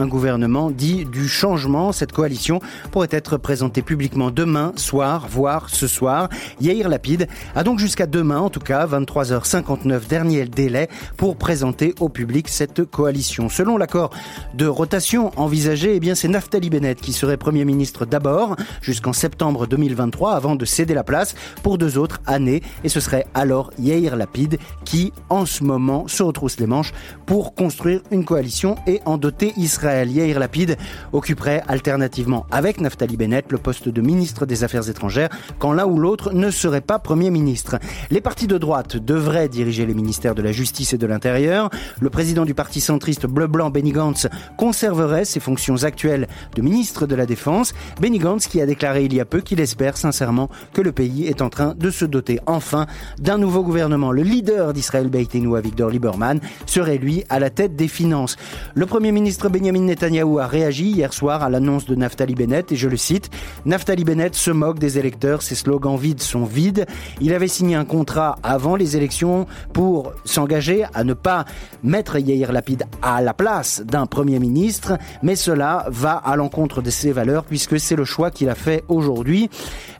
[0.00, 1.92] un gouvernement dit du changement.
[1.92, 2.60] Cette coalition
[2.90, 6.28] pourrait être présentée publiquement demain soir, voire ce soir.
[6.60, 12.08] Yair Lapide a donc jusqu'à demain, en tout cas, 23h59, dernier délai, pour présenter au
[12.08, 13.48] public cette coalition.
[13.48, 14.10] Selon l'accord
[14.54, 19.66] de rotation envisagé, eh bien, c'est Naftali Bennett qui serait Premier ministre d'abord, jusqu'en septembre
[19.66, 22.62] 2023, avant de céder la place pour deux autres années.
[22.84, 26.92] Et ce serait alors Yair Lapide qui, en ce moment, se retrousse les manches
[27.26, 29.89] pour construire une coalition et en doter Israël.
[30.04, 30.76] Yair Lapide
[31.12, 35.98] occuperait alternativement avec Naftali Bennett le poste de ministre des Affaires étrangères quand l'un ou
[35.98, 37.78] l'autre ne serait pas Premier ministre.
[38.10, 41.70] Les partis de droite devraient diriger les ministères de la Justice et de l'Intérieur.
[42.00, 47.14] Le président du parti centriste bleu-blanc, Benny Gantz, conserverait ses fonctions actuelles de ministre de
[47.14, 47.72] la Défense.
[48.00, 51.26] Benny Gantz qui a déclaré il y a peu qu'il espère sincèrement que le pays
[51.26, 52.86] est en train de se doter enfin
[53.18, 54.12] d'un nouveau gouvernement.
[54.12, 58.36] Le leader d'Israël Beitenu, Victor Lieberman, serait lui à la tête des finances.
[58.74, 62.76] Le premier ministre Benjamin Netanyahu a réagi hier soir à l'annonce de Naftali Bennett et
[62.76, 63.30] je le cite,
[63.64, 66.86] Naftali Bennett se moque des électeurs, ses slogans vides sont vides.
[67.20, 71.44] Il avait signé un contrat avant les élections pour s'engager à ne pas
[71.82, 76.90] mettre Yair Lapid à la place d'un premier ministre, mais cela va à l'encontre de
[76.90, 79.50] ses valeurs puisque c'est le choix qu'il a fait aujourd'hui.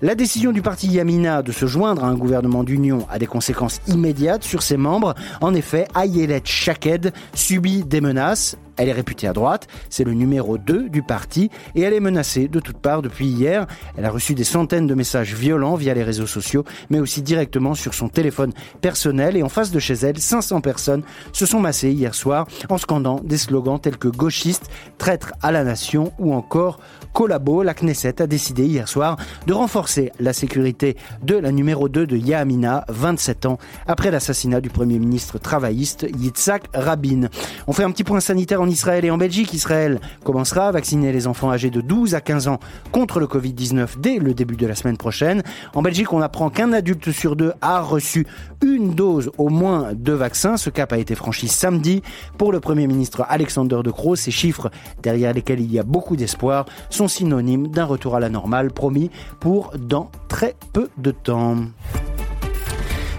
[0.03, 3.81] La décision du parti Yamina de se joindre à un gouvernement d'union a des conséquences
[3.87, 5.15] immédiates sur ses membres.
[5.41, 10.57] En effet, Ayelet Shaked subit des menaces elle est réputée à droite, c'est le numéro
[10.57, 13.67] 2 du parti et elle est menacée de toutes parts depuis hier.
[13.99, 17.75] Elle a reçu des centaines de messages violents via les réseaux sociaux, mais aussi directement
[17.75, 21.03] sur son téléphone personnel et en face de chez elle, 500 personnes
[21.35, 25.63] se sont massées hier soir en scandant des slogans tels que gauchiste, traître à la
[25.63, 26.81] nation ou encore
[27.13, 27.63] collabo.
[27.63, 32.17] La Knesset a décidé hier soir de renforcer la sécurité de la numéro 2 de
[32.17, 37.29] Yamina, 27 ans après l'assassinat du premier ministre travailliste Yitzhak Rabin.
[37.67, 39.53] On fait un petit point sanitaire en Israël et en Belgique.
[39.53, 42.61] Israël commencera à vacciner les enfants âgés de 12 à 15 ans
[42.93, 45.43] contre le Covid-19 dès le début de la semaine prochaine.
[45.75, 48.27] En Belgique, on apprend qu'un adulte sur deux a reçu
[48.63, 50.57] une dose au moins de vaccin.
[50.57, 52.03] Ce cap a été franchi samedi
[52.39, 54.17] pour le Premier ministre Alexander De Croo.
[54.17, 54.71] Ces chiffres,
[55.03, 59.11] derrière lesquels il y a beaucoup d'espoir, sont synonymes d'un retour à la normale promis
[59.41, 61.57] pour dans très peu de temps.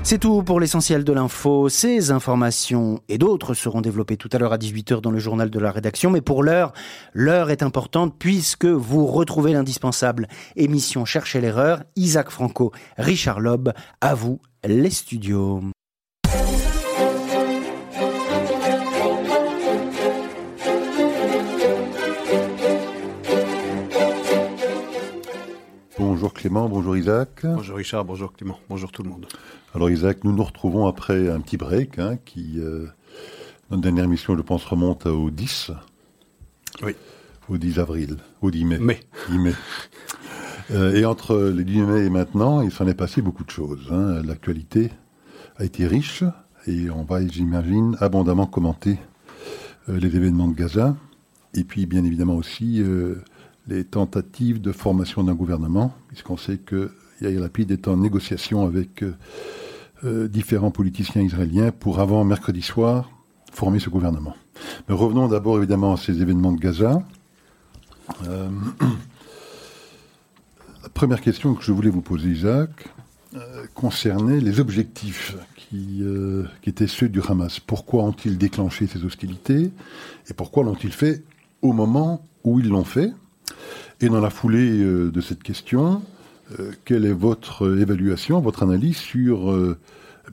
[0.04, 1.70] C'est tout pour l'essentiel de l'info.
[1.70, 5.60] Ces informations et d'autres seront développées tout à l'heure à 18h dans le journal de
[5.60, 6.10] la rédaction.
[6.10, 6.74] Mais pour l'heure,
[7.14, 11.84] l'heure est importante puisque vous retrouvez l'indispensable émission Cherchez l'erreur.
[11.96, 13.70] Isaac Franco, Richard Loeb,
[14.02, 15.62] à vous les studios.
[26.02, 27.42] Bonjour Clément, bonjour Isaac.
[27.44, 29.28] Bonjour Richard, bonjour Clément, bonjour tout le monde.
[29.76, 32.88] Alors Isaac, nous nous retrouvons après un petit break hein, qui, euh,
[33.70, 35.70] notre dernière émission, je pense, remonte au 10.
[36.82, 36.96] Oui.
[37.50, 38.80] Au 10 avril, au 10 mai.
[38.80, 39.00] Mai.
[39.30, 39.54] 10 mai.
[40.72, 43.88] Euh, et entre le 10 mai et maintenant, il s'en est passé beaucoup de choses.
[43.92, 44.24] Hein.
[44.24, 44.90] L'actualité
[45.58, 46.24] a été riche
[46.66, 48.98] et on va, j'imagine, abondamment commenter
[49.88, 50.96] euh, les événements de Gaza
[51.54, 53.24] et puis bien évidemment aussi euh,
[53.68, 56.92] les tentatives de formation d'un gouvernement, puisqu'on sait que
[57.22, 59.14] Yair Lapid est en négociation avec euh,
[60.04, 63.12] euh, différents politiciens israéliens pour avant mercredi soir
[63.52, 64.36] former ce gouvernement.
[64.88, 67.04] Mais revenons d'abord évidemment à ces événements de Gaza.
[68.28, 68.50] Euh,
[70.84, 72.70] la première question que je voulais vous poser, Isaac,
[73.76, 76.04] concernait les objectifs qui
[76.66, 77.62] étaient ceux du Hamas.
[77.62, 79.72] Pourquoi ont-ils déclenché ces hostilités
[80.30, 81.24] et pourquoi l'ont-ils fait
[81.62, 83.14] au moment où ils l'ont fait?
[84.02, 86.02] Et dans la foulée euh, de cette question,
[86.60, 89.78] euh, quelle est votre évaluation, votre analyse sur euh,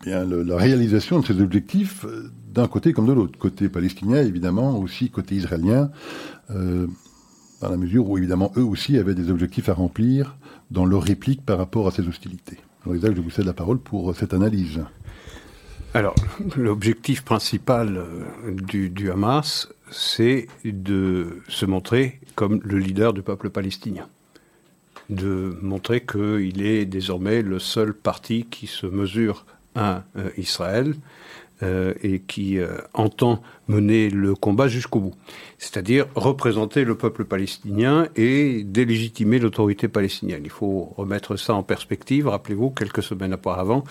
[0.07, 4.79] eh la réalisation de ces objectifs euh, d'un côté comme de l'autre, côté palestinien évidemment,
[4.79, 5.91] aussi côté israélien,
[6.51, 6.87] euh,
[7.61, 10.37] dans la mesure où évidemment eux aussi avaient des objectifs à remplir
[10.71, 12.59] dans leur réplique par rapport à ces hostilités.
[12.85, 14.81] Alors Isaac, je vous cède la parole pour euh, cette analyse.
[15.95, 16.15] Alors,
[16.57, 24.09] l'objectif principal euh, du Hamas, c'est de se montrer comme le leader du peuple palestinien.
[25.11, 30.95] De montrer qu'il est désormais le seul parti qui se mesure à euh, Israël
[31.65, 35.15] euh, et qui euh, entend mener le combat jusqu'au bout.
[35.59, 40.43] C'est-à-dire représenter le peuple palestinien et délégitimer l'autorité palestinienne.
[40.45, 42.29] Il faut remettre ça en perspective.
[42.29, 43.83] Rappelez-vous, quelques semaines auparavant,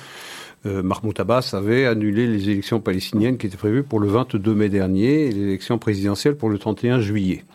[0.65, 4.69] euh, Mahmoud Abbas avait annulé les élections palestiniennes qui étaient prévues pour le 22 mai
[4.69, 7.45] dernier et l'élection présidentielle pour le 31 juillet.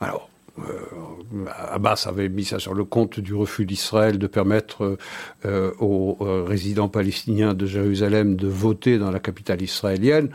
[0.00, 0.62] Alors, euh,
[1.70, 4.98] Abbas avait mis ça sur le compte du refus d'Israël de permettre
[5.44, 10.28] euh, aux résidents palestiniens de Jérusalem de voter dans la capitale israélienne.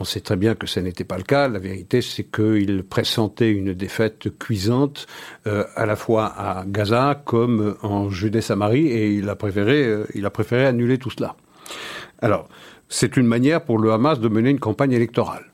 [0.00, 1.48] On sait très bien que ce n'était pas le cas.
[1.48, 5.06] La vérité, c'est qu'il pressentait une défaite cuisante
[5.46, 10.24] euh, à la fois à Gaza comme en Judée-Samarie, et il a préféré, euh, il
[10.24, 11.34] a préféré annuler tout cela.
[12.20, 12.48] Alors,
[12.88, 15.46] c'est une manière pour le Hamas de mener une campagne électorale.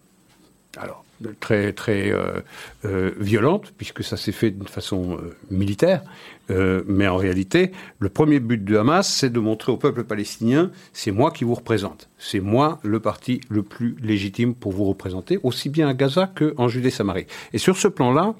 [0.76, 1.04] Alors,
[1.40, 5.18] très très euh, violente, puisque ça s'est fait d'une façon
[5.50, 6.02] militaire.
[6.48, 11.10] Mais en réalité, le premier but du Hamas, c'est de montrer au peuple palestinien, c'est
[11.10, 12.08] moi qui vous représente.
[12.18, 16.68] C'est moi le parti le plus légitime pour vous représenter, aussi bien à Gaza qu'en
[16.68, 17.26] Judée-Samarie.
[17.52, 18.34] Et sur ce plan-là,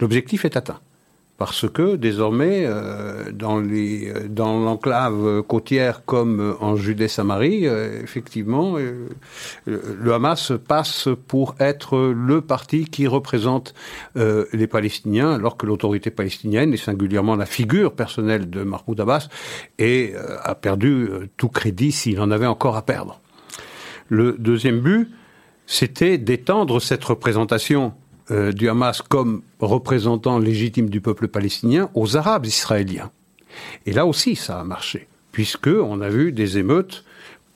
[0.00, 0.80] l'objectif est atteint
[1.44, 9.08] parce que désormais, euh, dans les dans l'enclave côtière comme en Judée-Samarie, euh, effectivement, euh,
[9.66, 13.74] le Hamas passe pour être le parti qui représente
[14.14, 19.28] les Palestiniens, alors que l'autorité palestinienne, et singulièrement la figure personnelle de Mahmoud Abbas,
[19.80, 23.20] a perdu tout crédit s'il en avait encore à perdre.
[24.08, 25.08] Le deuxième but,
[25.66, 27.94] c'était d'étendre cette représentation
[28.30, 33.10] euh, du Hamas comme représentant légitime du peuple palestinien aux Arabes israéliens.
[33.86, 37.04] Et là aussi, ça a marché, puisque on a vu des émeutes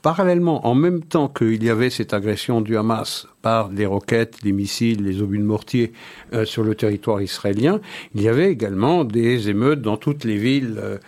[0.06, 4.52] parallèlement, en même temps qu'il y avait cette agression du Hamas par les roquettes, les
[4.52, 5.92] missiles, les obus de mortier
[6.32, 7.80] euh, sur le territoire israélien,
[8.14, 10.76] il y avait également des émeutes dans toutes les villes.
[10.78, 10.98] Euh,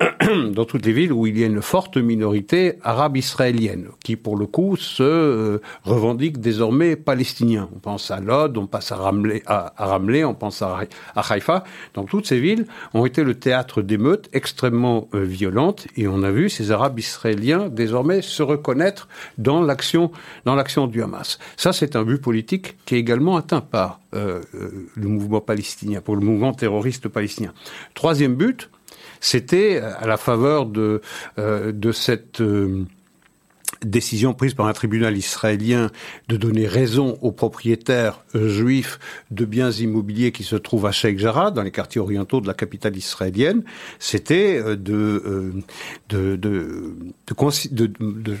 [0.52, 4.36] dans toutes les villes où il y a une forte minorité arabe israélienne, qui pour
[4.36, 7.68] le coup se euh, revendique désormais palestinien.
[7.74, 9.74] On pense à Lod, on passe à Ramleh, à,
[10.26, 10.80] on pense à,
[11.14, 11.64] à Haïfa.
[11.94, 16.30] Donc toutes ces villes ont été le théâtre d'émeutes extrêmement euh, violentes, et on a
[16.30, 20.10] vu ces arabes israéliens désormais se reconnaître dans l'action
[20.46, 21.38] dans l'action du Hamas.
[21.56, 24.40] Ça, c'est un but politique qui est également atteint par euh,
[24.94, 27.52] le mouvement palestinien, pour le mouvement terroriste palestinien.
[27.94, 28.70] Troisième but,
[29.20, 31.00] c'était à la faveur de,
[31.38, 32.84] euh, cette euh,
[33.84, 35.90] décision prise par un tribunal israélien
[36.28, 38.98] de donner raison aux propriétaires euh, juifs
[39.30, 42.54] de biens immobiliers qui se trouvent à Sheikh Jarrah, dans les quartiers orientaux de la
[42.54, 43.62] capitale israélienne,
[43.98, 45.52] c'était de,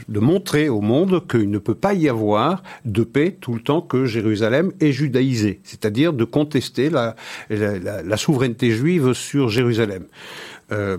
[0.08, 4.06] montrer au monde qu'il ne peut pas y avoir de paix tout le temps que
[4.06, 10.04] Jérusalem est judaïsée, c'est-à-dire de contester la souveraineté juive sur Jérusalem.
[10.72, 10.98] Euh,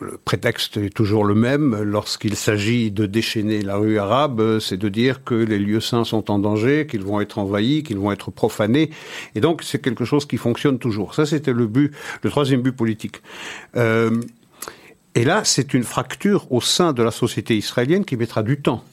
[0.00, 4.88] le prétexte est toujours le même lorsqu'il s'agit de déchaîner la rue arabe, c'est de
[4.88, 8.30] dire que les lieux saints sont en danger, qu'ils vont être envahis, qu'ils vont être
[8.30, 8.90] profanés,
[9.34, 11.14] et donc c'est quelque chose qui fonctionne toujours.
[11.14, 11.92] Ça, c'était le but,
[12.22, 13.22] le troisième but politique.
[13.76, 14.20] Euh,
[15.14, 18.84] et là, c'est une fracture au sein de la société israélienne qui mettra du temps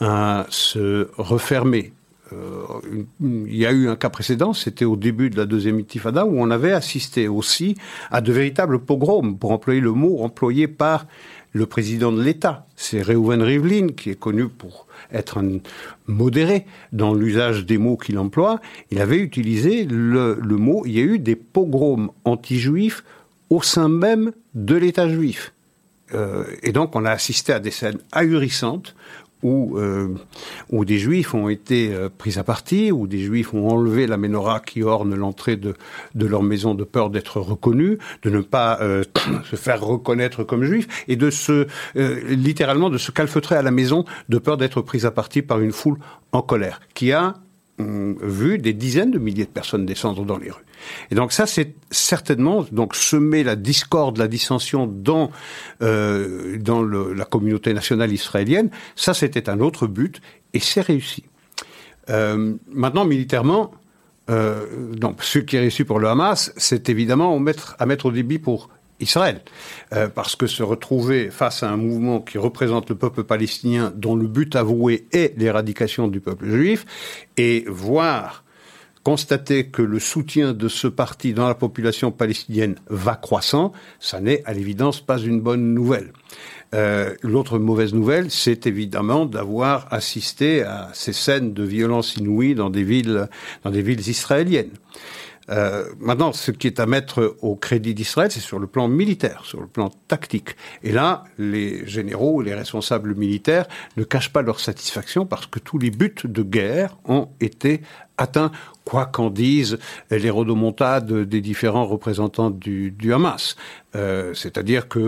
[0.00, 1.92] à se refermer.
[2.32, 2.64] Euh,
[3.20, 6.40] il y a eu un cas précédent, c'était au début de la deuxième intifada, où
[6.40, 7.76] on avait assisté aussi
[8.10, 11.06] à de véritables pogroms, pour employer le mot employé par
[11.52, 12.66] le président de l'État.
[12.76, 15.58] C'est Reuven Rivlin, qui est connu pour être un
[16.06, 18.60] modéré dans l'usage des mots qu'il emploie.
[18.90, 23.04] Il avait utilisé le, mot, il y a eu des pogroms anti-juifs
[23.50, 25.52] au sein même de l'État juif.
[26.14, 28.94] Euh, et donc on a assisté à des scènes ahurissantes
[29.42, 30.14] où, euh,
[30.70, 34.16] où des juifs ont été euh, pris à partie, où des juifs ont enlevé la
[34.16, 35.74] menorah qui orne l'entrée de,
[36.14, 39.04] de leur maison de peur d'être reconnus, de ne pas euh,
[39.50, 44.04] se faire reconnaître comme juifs, et de se, littéralement, de se calfeutrer à la maison
[44.28, 45.98] de peur d'être pris à partie par une foule
[46.32, 47.34] en colère, qui a
[47.78, 50.65] hum, vu des dizaines de milliers de personnes descendre dans les rues.
[51.10, 55.30] Et donc ça, c'est certainement donc semer la discorde, la dissension dans
[55.82, 58.70] euh, dans la communauté nationale israélienne.
[58.94, 60.20] Ça, c'était un autre but,
[60.54, 61.24] et c'est réussi.
[62.08, 63.72] Euh, maintenant, militairement,
[64.30, 68.38] euh, donc ce qui est réussi pour le Hamas, c'est évidemment à mettre, au débit
[68.38, 69.42] pour Israël.
[70.14, 74.26] Parce que se retrouver face à un mouvement qui représente le peuple palestinien dont le
[74.26, 76.86] but avoué est l'éradication du peuple juif,
[77.36, 78.45] et voir
[79.06, 84.42] constater que le soutien de ce parti dans la population palestinienne va croissant, ça n'est
[84.46, 86.10] à l'évidence pas une bonne nouvelle.
[86.74, 92.68] Euh, L'autre mauvaise nouvelle, c'est évidemment d'avoir assisté à ces scènes de violence inouïe dans
[92.68, 93.28] des villes,
[93.62, 94.72] dans des villes israéliennes.
[95.50, 99.42] Euh, maintenant, ce qui est à mettre au crédit d'Israël, c'est sur le plan militaire,
[99.44, 100.56] sur le plan tactique.
[100.82, 105.78] Et là, les généraux, les responsables militaires ne cachent pas leur satisfaction parce que tous
[105.78, 107.82] les buts de guerre ont été
[108.18, 108.50] atteints,
[108.84, 109.78] quoi qu'en disent
[110.10, 113.56] les rodomontades des différents représentants du, Hamas.
[113.94, 114.98] Euh, C'est-à-dire que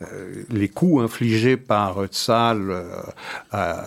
[0.00, 2.84] euh, les coups infligés par Tzal
[3.50, 3.84] à,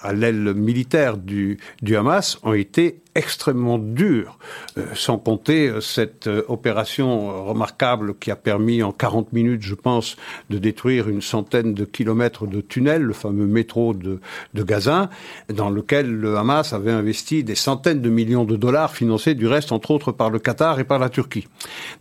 [0.00, 4.38] à l'aile militaire du, du Hamas ont été extrêmement dur,
[4.76, 9.74] euh, sans compter euh, cette euh, opération remarquable qui a permis en 40 minutes, je
[9.74, 10.16] pense,
[10.50, 14.20] de détruire une centaine de kilomètres de tunnels, le fameux métro de,
[14.52, 15.08] de Gaza,
[15.48, 19.72] dans lequel le Hamas avait investi des centaines de millions de dollars, financés du reste,
[19.72, 21.48] entre autres, par le Qatar et par la Turquie.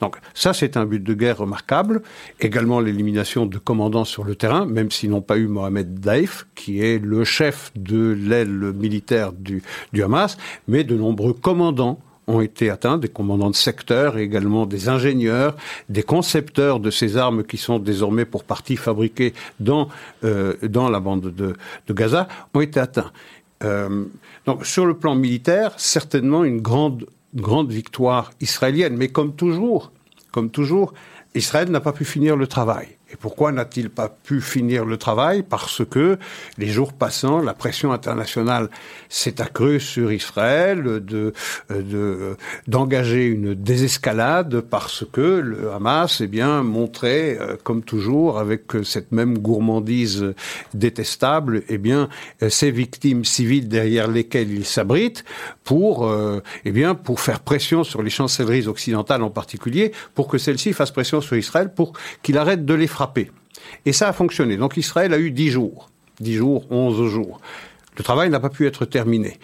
[0.02, 2.02] Donc ça, c'est un but de guerre remarquable.
[2.42, 6.82] Également l'élimination de commandants sur le terrain, même s'ils n'ont pas eu Mohamed Daif, qui
[6.82, 12.72] est le chef de l'aile militaire du, du Hamas, mais de nombreux commandants ont été
[12.72, 15.56] atteints, des commandants de secteur et également des ingénieurs,
[15.90, 19.90] des concepteurs de ces armes qui sont désormais pour partie fabriquées dans,
[20.24, 23.12] euh, dans la bande de, Gaza, ont été atteints.
[23.64, 24.06] Euh,
[24.48, 29.92] donc sur le plan militaire, certainement une grande, grande victoire israélienne, mais comme toujours,
[30.32, 30.94] comme toujours,
[31.36, 32.95] Israël n'a pas pu finir le travail.
[33.12, 35.44] Et pourquoi n'a-t-il pas pu finir le travail?
[35.44, 36.18] Parce que
[36.58, 38.70] les jours passant, la pression internationale
[39.10, 41.34] s'est accrue sur Israël de
[41.70, 42.36] de
[42.68, 49.12] d'engager une désescalade parce que le Hamas eh bien montré euh, comme toujours avec cette
[49.12, 50.34] même gourmandise
[50.74, 52.10] détestable eh bien
[52.50, 55.24] ces victimes civiles derrière lesquelles il s'abrite
[55.64, 60.38] pour euh, eh bien pour faire pression sur les chancelleries occidentales en particulier pour que
[60.38, 61.94] celles-ci fassent pression sur Israël pour
[62.24, 62.88] qu'il arrête de les
[63.86, 64.58] Et ça a fonctionné.
[64.58, 65.90] Donc Israël a eu dix jours.
[66.20, 67.42] Dix jours, onze jours.
[67.98, 69.40] Le travail n'a pas pu être terminé.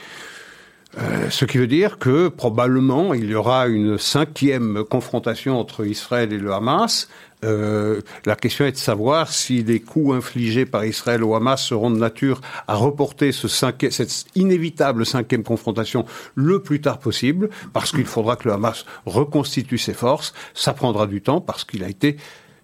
[0.98, 6.34] Euh, ce qui veut dire que probablement il y aura une cinquième confrontation entre Israël
[6.34, 7.08] et le Hamas.
[7.46, 11.92] Euh, la question est de savoir si les coups infligés par Israël au Hamas seront
[11.92, 16.06] de nature à reporter ce cette inévitable cinquième confrontation
[16.36, 20.34] le plus tard possible, parce qu'il faudra que le Hamas reconstitue ses forces.
[20.54, 22.18] Ça prendra du temps parce qu'il a été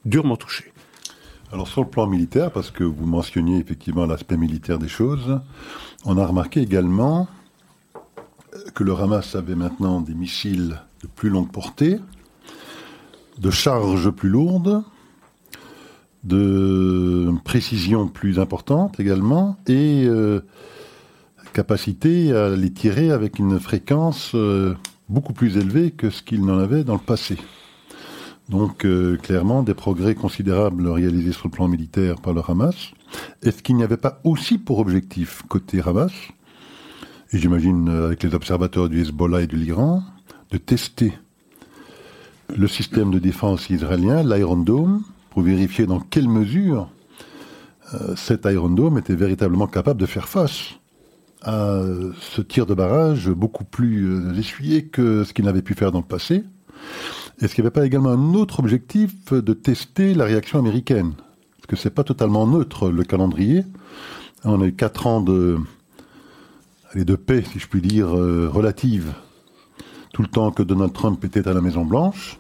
[0.04, 0.74] durement touché.
[1.52, 5.40] Alors sur le plan militaire, parce que vous mentionniez effectivement l'aspect militaire des choses,
[6.06, 7.28] on a remarqué également
[8.74, 12.00] que le Hamas avait maintenant des missiles de plus longue portée,
[13.40, 14.84] de charges plus lourdes,
[16.26, 20.42] de précision plus importante également, et euh,
[21.54, 24.76] capacité à les tirer avec une fréquence euh,
[25.10, 27.38] beaucoup plus élevée que ce qu'il n'en avait dans le passé.
[28.50, 32.92] Donc euh, clairement des progrès considérables réalisés sur le plan militaire par le Hamas.
[33.44, 36.14] Est-ce qu'il n'y avait pas aussi pour objectif côté Hamas,
[37.34, 40.02] et j'imagine euh, avec les observateurs du Hezbollah et de l'Iran,
[40.52, 41.14] de tester
[42.56, 46.90] le système de défense israélien, l'Iron Dome, pour vérifier dans quelle mesure
[47.94, 50.76] euh, cet Iron Dome était véritablement capable de faire face
[51.42, 51.82] à
[52.20, 56.06] ce tir de barrage beaucoup plus essuyé que ce qu'il n'avait pu faire dans le
[56.06, 56.44] passé?
[57.40, 61.14] Est-ce qu'il n'y avait pas également un autre objectif de tester la réaction américaine?
[61.58, 63.64] Parce que c'est pas totalement neutre le calendrier.
[64.44, 65.58] On a eu quatre ans de,
[66.96, 69.14] de paix, si je puis dire, euh, relative,
[70.14, 72.40] tout le temps que Donald Trump était à la Maison Blanche.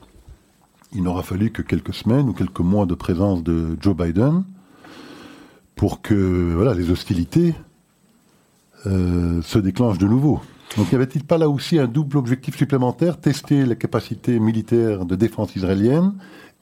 [0.93, 4.45] Il n'aura fallu que quelques semaines ou quelques mois de présence de Joe Biden
[5.75, 7.53] pour que voilà, les hostilités
[8.87, 10.41] euh, se déclenchent de nouveau.
[10.75, 15.15] Donc, n'y avait-il pas là aussi un double objectif supplémentaire Tester les capacités militaires de
[15.15, 16.13] défense israélienne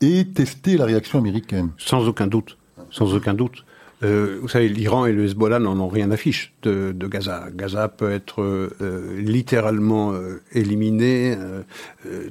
[0.01, 1.71] et tester la réaction américaine?
[1.77, 2.57] Sans aucun doute.
[2.91, 3.65] Sans aucun doute.
[4.03, 7.47] Euh, vous savez, l'Iran et le Hezbollah n'en ont rien à fiche de, Gaza.
[7.53, 11.35] Gaza peut être euh, littéralement euh, éliminé,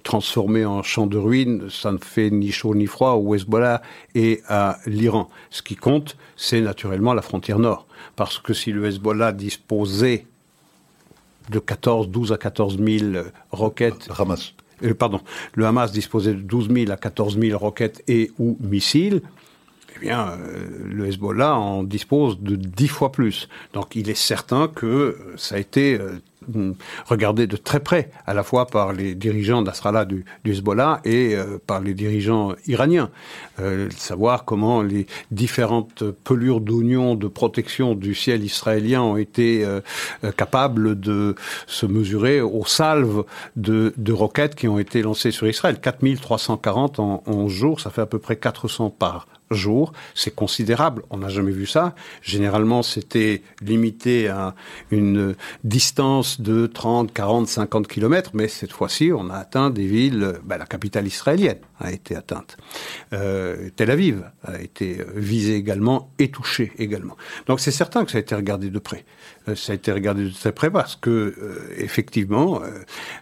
[0.02, 1.68] transformé en champ de ruines.
[1.70, 3.82] Ça ne fait ni chaud ni froid au Hezbollah
[4.14, 5.30] et à l'Iran.
[5.50, 7.86] Ce qui compte, c'est naturellement la frontière nord.
[8.16, 10.26] Parce que si le Hezbollah disposait
[11.50, 14.08] de 14, 12 à 14 000 roquettes.
[14.18, 14.54] Hamas.
[14.82, 15.20] Euh, pardon,
[15.54, 19.22] le Hamas disposait de 12 000 à 14 000 roquettes et ou missiles.
[19.96, 23.48] Eh bien, euh, le Hezbollah en dispose de 10 fois plus.
[23.72, 26.20] Donc, il est certain que ça a été euh,
[27.06, 31.58] regardé de très près, à la fois par les dirigeants d'Asrallah du, Hezbollah et euh,
[31.66, 33.10] par les dirigeants iraniens.
[33.60, 39.80] Euh, savoir comment les différentes pelures d'oignons de protection du ciel israélien ont été euh,
[40.36, 41.34] capables de
[41.66, 43.24] se mesurer aux salves
[43.56, 45.80] de, de, roquettes qui ont été lancées sur Israël.
[45.80, 49.26] 4340 en 11 jours, ça fait à peu près 400 par
[50.14, 51.02] C'est considérable.
[51.10, 51.94] On n'a jamais vu ça.
[52.22, 54.54] Généralement, c'était limité à
[54.90, 60.34] une distance de 30, 40, 50 kilomètres, mais cette fois-ci, on a atteint des villes.
[60.44, 62.56] Ben, la capitale israélienne a été atteinte.
[63.12, 67.16] Euh, Tel Aviv a été visée également et touchée également.
[67.46, 69.04] Donc c'est certain que ça a été regardé de près.
[69.48, 72.62] Euh, ça a été regardé de très près parce que euh, effectivement,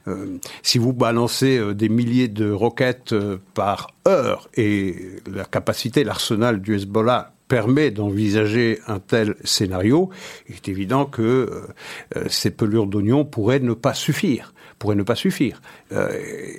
[0.06, 3.14] euh, si vous balancez des milliers de roquettes
[3.54, 4.96] par heure et
[5.32, 10.08] la capacité, l'arsenal du Hezbollah permet d'envisager un tel scénario,
[10.48, 11.66] il est évident que
[12.28, 15.62] ces pelures d'oignon pourraient ne pas suffire pourrait ne pas suffire.
[15.92, 16.08] Euh,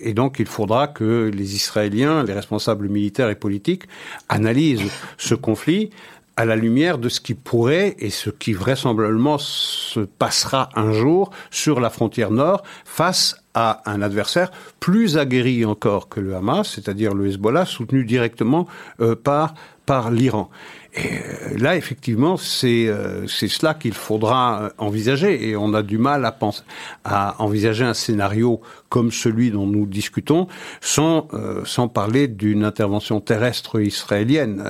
[0.02, 3.84] et donc il faudra que les Israéliens, les responsables militaires et politiques,
[4.30, 5.90] analysent ce conflit
[6.36, 11.32] à la lumière de ce qui pourrait et ce qui vraisemblablement se passera un jour
[11.52, 17.14] sur la frontière nord face à un adversaire plus aguerri encore que le Hamas, c'est-à-dire
[17.14, 18.68] le Hezbollah, soutenu directement
[19.00, 19.54] euh, par,
[19.86, 20.50] par l'Iran.
[20.96, 25.50] Et euh, là, effectivement, c'est euh, cela qu'il faudra euh, envisager.
[25.50, 26.62] Et on a du mal à, penser,
[27.04, 30.48] à envisager un scénario comme celui dont nous discutons,
[30.82, 31.28] sans,
[31.66, 34.64] sans parler d'une intervention terrestre israélienne.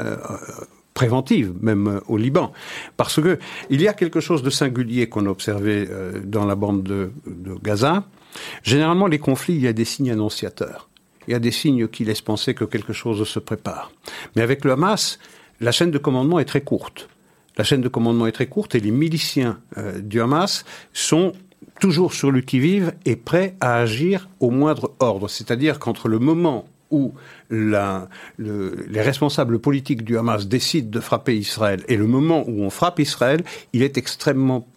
[0.94, 2.52] Préventive, même au Liban,
[2.98, 5.88] parce que il y a quelque chose de singulier qu'on a observé
[6.24, 8.06] dans la bande de, de Gaza.
[8.64, 10.90] Généralement, les conflits, il y a des signes annonciateurs.
[11.28, 13.92] Il y a des signes qui laissent penser que quelque chose se prépare.
[14.36, 15.20] Mais avec le Hamas,
[15.62, 17.10] la chaîne de commandement est très courte.
[17.58, 21.34] La chaîne de commandement est très courte et les miliciens euh, du Hamas sont
[21.80, 25.30] toujours sur le qui-vive et prêts à agir au moindre ordre.
[25.30, 27.14] C'est-à-dire qu'entre le moment où
[27.54, 33.00] les responsables politiques du Hamas décident de frapper Israël et le moment où on frappe
[33.00, 33.44] Israël,
[33.74, 34.68] il est extrêmement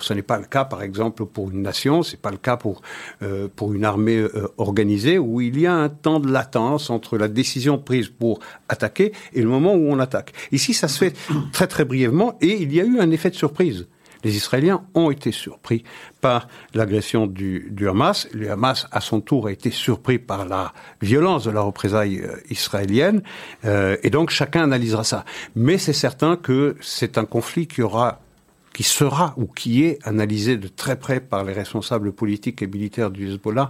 [0.00, 2.82] ce n'est pas le cas, par exemple, pour une nation, c'est pas le cas pour
[3.22, 7.16] euh, pour une armée euh, organisée où il y a un temps de latence entre
[7.16, 10.32] la décision prise pour attaquer et le moment où on attaque.
[10.50, 11.14] Ici, ça se fait
[11.52, 13.86] très très brièvement et il y a eu un effet de surprise.
[14.24, 15.84] Les Israéliens ont été surpris
[16.20, 18.28] par l'agression du, Hamas.
[18.32, 22.36] Le Hamas, à son tour, a été surpris par la violence de la représaille euh,
[22.50, 23.22] israélienne.
[23.64, 25.24] et donc, chacun analysera ça.
[25.54, 28.20] Mais c'est certain que c'est un conflit qui aura
[28.72, 33.10] qui sera ou qui est analysé de très près par les responsables politiques et militaires
[33.10, 33.68] du Hezbollah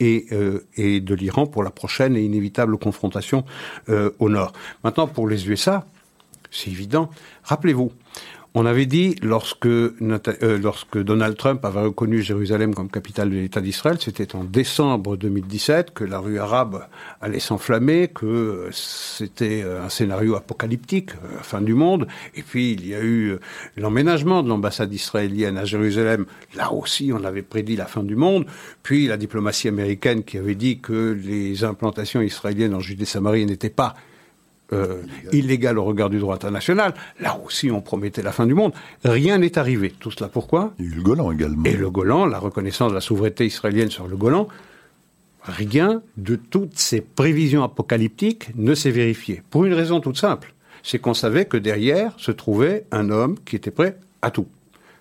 [0.00, 3.44] et, euh, de l'Iran pour la prochaine et inévitable confrontation
[3.88, 4.52] euh, au nord.
[4.84, 5.86] Maintenant, pour les USA,
[6.50, 7.08] c'est évident.
[7.44, 7.92] Rappelez-vous,
[8.54, 13.62] on avait dit, lorsque, euh, lorsque Donald Trump avait reconnu Jérusalem comme capitale de l'État
[13.62, 16.86] d'Israël, c'était en décembre 2017, que la rue arabe
[17.22, 22.06] allait s'enflammer, que c'était euh, un scénario apocalyptique, euh, fin du monde.
[22.34, 23.38] Et puis, il y a eu
[23.78, 26.26] l'emménagement de l'ambassade israélienne à Jérusalem.
[26.54, 28.44] Là aussi, on avait prédit la fin du monde.
[28.82, 33.94] Puis, la diplomatie américaine qui avait dit que les implantations israéliennes en Judée-Samarie n'étaient pas
[34.72, 36.94] euh, illégal au regard du droit international.
[37.20, 38.72] Là aussi, on promettait la fin du monde.
[39.04, 39.92] Rien n'est arrivé.
[39.98, 40.72] Tout cela pourquoi?
[40.78, 41.64] Eu le Golan également.
[41.64, 44.48] Et le Golan, la reconnaissance de la souveraineté israélienne sur le Golan.
[45.44, 49.42] Rien de toutes ces prévisions apocalyptiques ne s'est vérifié.
[49.50, 50.54] Pour une raison toute simple.
[50.82, 54.46] C'est qu'on savait que derrière se trouvait un homme qui était prêt à tout.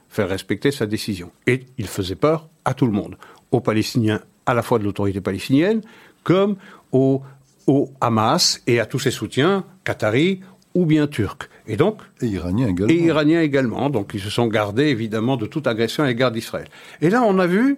[0.09, 1.31] Faire respecter sa décision.
[1.47, 3.17] Et il faisait peur à tout le monde.
[3.51, 5.81] Aux Palestiniens, à la fois de l'autorité palestinienne,
[6.23, 6.55] comme
[6.91, 7.21] aux
[7.67, 10.41] au Hamas et à tous ses soutiens, qataris
[10.73, 11.49] ou bien turcs.
[11.67, 12.93] Et donc et iraniens également.
[12.93, 13.89] Et iraniens également.
[13.89, 16.67] Donc ils se sont gardés évidemment de toute agression à l'égard d'Israël.
[17.01, 17.77] Et là, on a vu,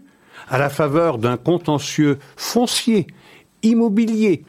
[0.49, 3.07] à la faveur d'un contentieux foncier,
[3.61, 4.43] immobilier,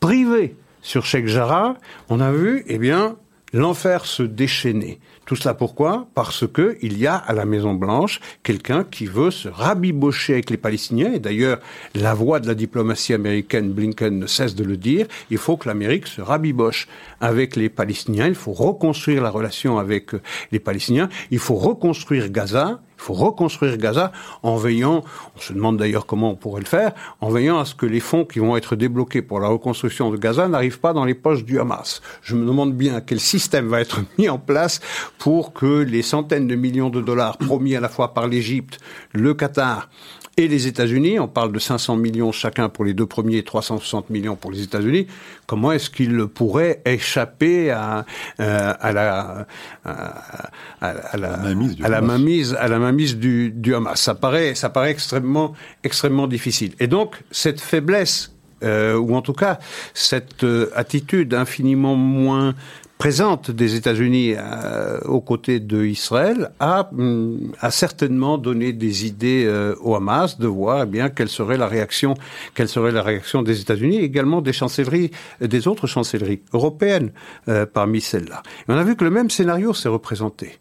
[0.00, 1.76] privé sur Sheikh Jarrah,
[2.08, 3.16] on a vu, eh bien,
[3.52, 5.00] l'enfer se déchaîner.
[5.26, 6.06] Tout cela pourquoi?
[6.14, 10.50] Parce que il y a à la Maison Blanche quelqu'un qui veut se rabibocher avec
[10.50, 11.12] les Palestiniens.
[11.14, 11.60] Et d'ailleurs,
[11.94, 15.06] la voix de la diplomatie américaine, Blinken, ne cesse de le dire.
[15.30, 16.88] Il faut que l'Amérique se rabiboche
[17.20, 18.26] avec les Palestiniens.
[18.26, 20.10] Il faut reconstruire la relation avec
[20.52, 21.08] les Palestiniens.
[21.30, 22.80] Il faut reconstruire Gaza.
[22.96, 25.04] Il faut reconstruire Gaza en veillant,
[25.36, 28.00] on se demande d'ailleurs comment on pourrait le faire, en veillant à ce que les
[28.00, 31.44] fonds qui vont être débloqués pour la reconstruction de Gaza n'arrivent pas dans les poches
[31.44, 32.00] du Hamas.
[32.22, 34.80] Je me demande bien quel système va être mis en place
[35.18, 38.78] pour que les centaines de millions de dollars promis à la fois par l'Égypte,
[39.12, 39.88] le Qatar
[40.36, 44.10] et les États-Unis, on parle de 500 millions chacun pour les deux premiers et 360
[44.10, 45.06] millions pour les États-Unis,
[45.46, 48.04] comment est-ce qu'ils pourraient échapper à,
[48.40, 49.46] euh, à, la,
[49.84, 54.00] à, la, mainmise, à la mainmise, à la mainmise du, du Hamas.
[54.00, 56.74] Ça paraît, ça paraît extrêmement, extrêmement difficile.
[56.80, 59.58] Et donc, cette faiblesse euh, ou en tout cas
[59.92, 62.54] cette euh, attitude infiniment moins
[62.98, 69.44] présente des États-Unis euh, aux côtés de Israël a, mm, a certainement donné des idées
[69.46, 72.14] euh, au Hamas de voir eh bien quelle serait la réaction
[72.54, 77.10] quelle serait la réaction des États-Unis et également des chancelleries des autres chancelleries européennes
[77.48, 78.42] euh, parmi celles-là.
[78.68, 80.58] On a vu que le même scénario s'est représenté.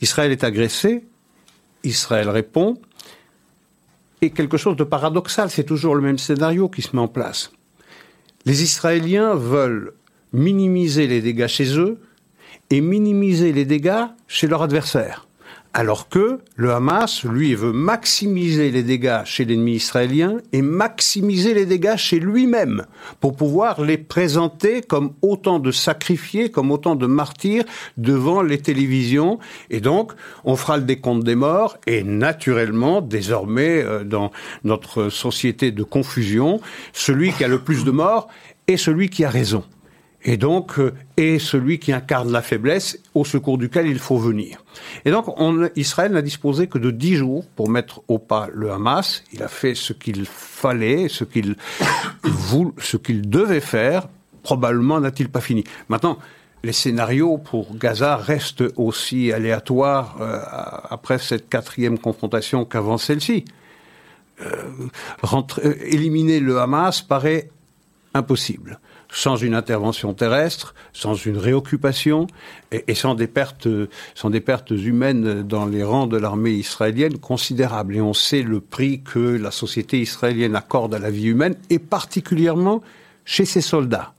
[0.00, 1.04] Israël est agressé,
[1.84, 2.78] Israël répond
[4.22, 7.52] et quelque chose de paradoxal, c'est toujours le même scénario qui se met en place.
[8.44, 9.92] Les Israéliens veulent
[10.32, 11.98] minimiser les dégâts chez eux
[12.70, 15.26] et minimiser les dégâts chez leur adversaire.
[15.72, 21.64] Alors que le Hamas, lui, veut maximiser les dégâts chez l'ennemi israélien et maximiser les
[21.64, 22.86] dégâts chez lui-même
[23.20, 27.62] pour pouvoir les présenter comme autant de sacrifiés, comme autant de martyrs
[27.96, 29.38] devant les télévisions.
[29.70, 30.10] Et donc,
[30.44, 34.32] on fera le décompte des morts et naturellement, désormais, euh, dans
[34.64, 36.60] notre société de confusion,
[36.92, 38.26] celui qui a le plus de morts
[38.66, 39.62] est celui qui a raison
[40.22, 44.64] et donc euh, est celui qui incarne la faiblesse au secours duquel il faut venir.
[45.04, 48.70] Et donc on, Israël n'a disposé que de dix jours pour mettre au pas le
[48.70, 49.24] Hamas.
[49.32, 51.56] Il a fait ce qu'il fallait, ce qu'il
[52.78, 54.08] ce qu'il devait faire.
[54.42, 55.64] Probablement n'a-t-il pas fini.
[55.88, 56.18] Maintenant,
[56.62, 60.38] les scénarios pour Gaza restent aussi aléatoires euh,
[60.90, 63.44] après cette quatrième confrontation qu'avant celle-ci.
[64.42, 64.88] Euh,
[65.84, 67.50] éliminer le Hamas paraît
[68.14, 68.80] impossible
[69.12, 72.26] sans une intervention terrestre, sans une réoccupation
[72.70, 73.68] et, sans des pertes,
[74.14, 77.96] sans des pertes humaines dans les rangs de l'armée israélienne considérables.
[77.96, 81.78] Et on sait le prix que la société israélienne accorde à la vie humaine, et
[81.78, 82.82] particulièrement
[83.24, 84.12] chez ses soldats.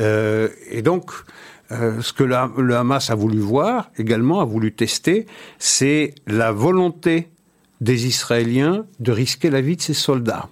[0.00, 1.10] Euh, et donc,
[1.72, 5.26] euh, ce que le Hamas a voulu voir, également a voulu tester,
[5.58, 7.28] c'est la volonté
[7.80, 10.48] des Israéliens de risquer la vie de ses soldats.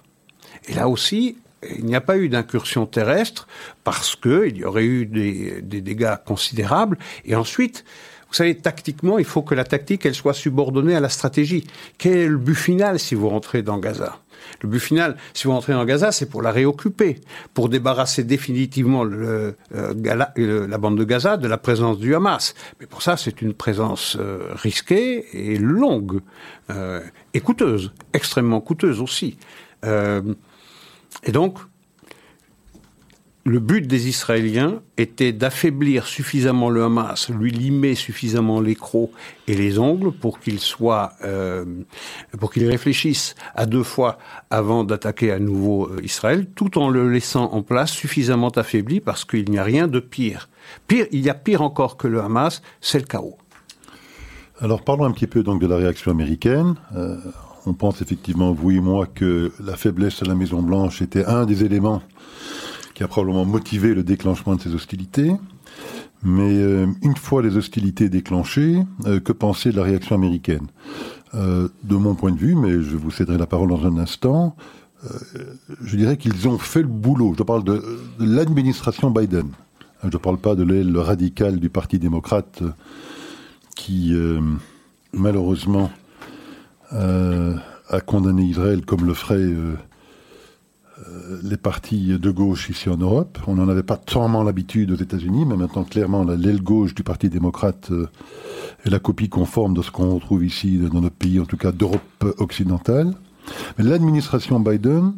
[0.67, 1.37] Et là aussi,
[1.77, 3.47] il n'y a pas eu d'incursion terrestre
[3.83, 6.97] parce qu'il y aurait eu des, dégâts considérables.
[7.25, 7.83] Et ensuite,
[8.29, 11.65] vous savez, tactiquement, il faut que la tactique, elle soit subordonnée à la stratégie.
[11.97, 14.19] Quel est le but final si vous rentrez dans Gaza?
[14.61, 17.19] Le but final, si vous rentrez dans Gaza, c'est pour la réoccuper,
[17.53, 22.53] pour débarrasser définitivement euh, la bande de Gaza de la présence du Hamas.
[22.79, 26.21] Mais pour ça, c'est une présence euh, risquée et longue,
[26.69, 27.01] euh,
[27.33, 29.37] et coûteuse, extrêmement coûteuse aussi.
[31.23, 31.59] Et donc,
[33.45, 39.11] le but des Israéliens était d'affaiblir suffisamment le Hamas, lui limer suffisamment les crocs
[39.47, 41.65] et les ongles pour qu'il soit, euh,
[42.39, 44.19] pour qu'il réfléchisse à deux fois
[44.51, 49.25] avant d'attaquer à nouveau euh, Israël, tout en le laissant en place suffisamment affaibli parce
[49.25, 50.49] qu'il n'y a rien de pire.
[50.87, 53.37] Pire, il y a pire encore que le Hamas, c'est le chaos.
[54.59, 56.75] Alors parlons un petit peu donc de la réaction américaine.
[56.95, 57.17] Euh,
[57.65, 61.63] on pense effectivement, vous et moi, que la faiblesse de la Maison-Blanche était un des
[61.63, 62.01] éléments
[62.93, 65.31] qui a probablement motivé le déclenchement de ces hostilités.
[66.23, 70.67] Mais euh, une fois les hostilités déclenchées, euh, que penser de la réaction américaine?
[71.35, 74.55] Euh, De mon point de vue, mais je vous céderai la parole dans un instant,
[75.81, 77.33] je dirais qu'ils ont fait le boulot.
[77.37, 77.81] Je parle de,
[78.19, 79.47] l'administration Biden.
[80.03, 82.61] Je ne parle pas de l'aile radicale du Parti démocrate
[83.77, 84.13] qui,
[85.13, 85.89] malheureusement,
[86.93, 87.55] euh,
[87.89, 89.75] à condamner Israël comme le feraient euh,
[91.07, 93.37] euh, les partis de gauche ici en Europe.
[93.47, 97.29] On n'en avait pas tellement l'habitude aux États-Unis, mais maintenant clairement l'aile gauche du Parti
[97.29, 97.91] démocrate
[98.85, 101.71] est la copie conforme de ce qu'on retrouve ici dans notre pays, en tout cas
[101.71, 102.01] d'Europe
[102.37, 103.13] occidentale.
[103.77, 105.13] Mais l'administration Biden,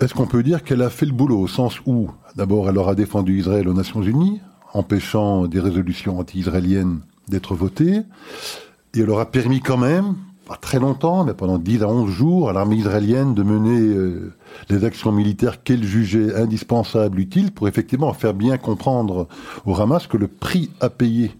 [0.00, 2.94] est-ce qu'on peut dire qu'elle a fait le boulot au sens où, d'abord, elle aura
[2.94, 4.40] défendu Israël aux Nations Unies,
[4.72, 8.02] empêchant des résolutions anti-israéliennes d'être votées,
[8.94, 10.14] et elle aura permis quand même,
[10.46, 14.32] pas très longtemps, mais pendant 10 à 11 jours, à l'armée israélienne de mener euh,
[14.68, 19.26] les actions militaires qu'elle jugeait indispensables, utiles, pour effectivement faire bien comprendre
[19.64, 21.32] au Hamas que le prix à payer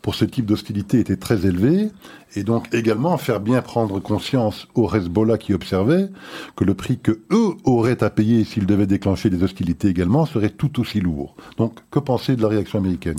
[0.00, 1.90] pour ce type d'hostilité était très élevé,
[2.34, 6.08] et donc également faire bien prendre conscience au Hezbollah qui observait
[6.56, 10.50] que le prix que eux auraient à payer s'ils devaient déclencher des hostilités également serait
[10.50, 11.34] tout aussi lourd.
[11.58, 13.18] Donc, que penser de la réaction américaine?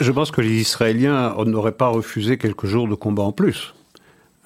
[0.00, 3.74] Je pense que les Israéliens n'auraient pas refusé quelques jours de combat en plus.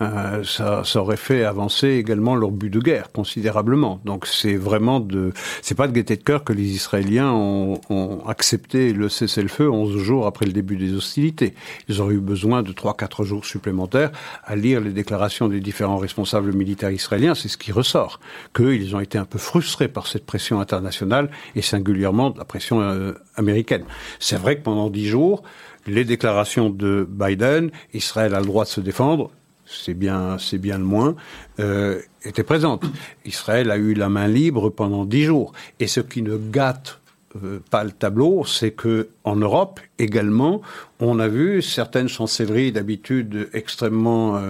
[0.03, 4.01] Euh, ça, ça, aurait fait avancer également leur but de guerre considérablement.
[4.07, 8.27] Donc c'est vraiment de, c'est pas de gaieté de cœur que les Israéliens ont, ont
[8.27, 11.55] accepté le cessez-le-feu 11 jours après le début des hostilités.
[11.89, 14.11] Ils auraient eu besoin de 3-4 jours supplémentaires
[14.45, 17.35] à lire les déclarations des différents responsables militaires israéliens.
[17.35, 18.21] C'est ce qui ressort,
[18.57, 22.81] qu'ils ont été un peu frustrés par cette pression internationale et singulièrement de la pression
[22.81, 23.85] euh, américaine.
[24.19, 25.43] C'est vrai que pendant 10 jours,
[25.87, 29.31] les déclarations de Biden, Israël a le droit de se défendre,
[29.71, 31.15] c'est bien, c'est bien le moins,
[31.59, 32.85] euh, était présente.
[33.25, 35.53] Israël a eu la main libre pendant dix jours.
[35.79, 37.01] Et ce qui ne gâte
[37.37, 40.61] euh, pas le tableau, c'est que en Europe également,
[40.99, 44.41] on a vu certaines chancelleries d'habitude extrêmement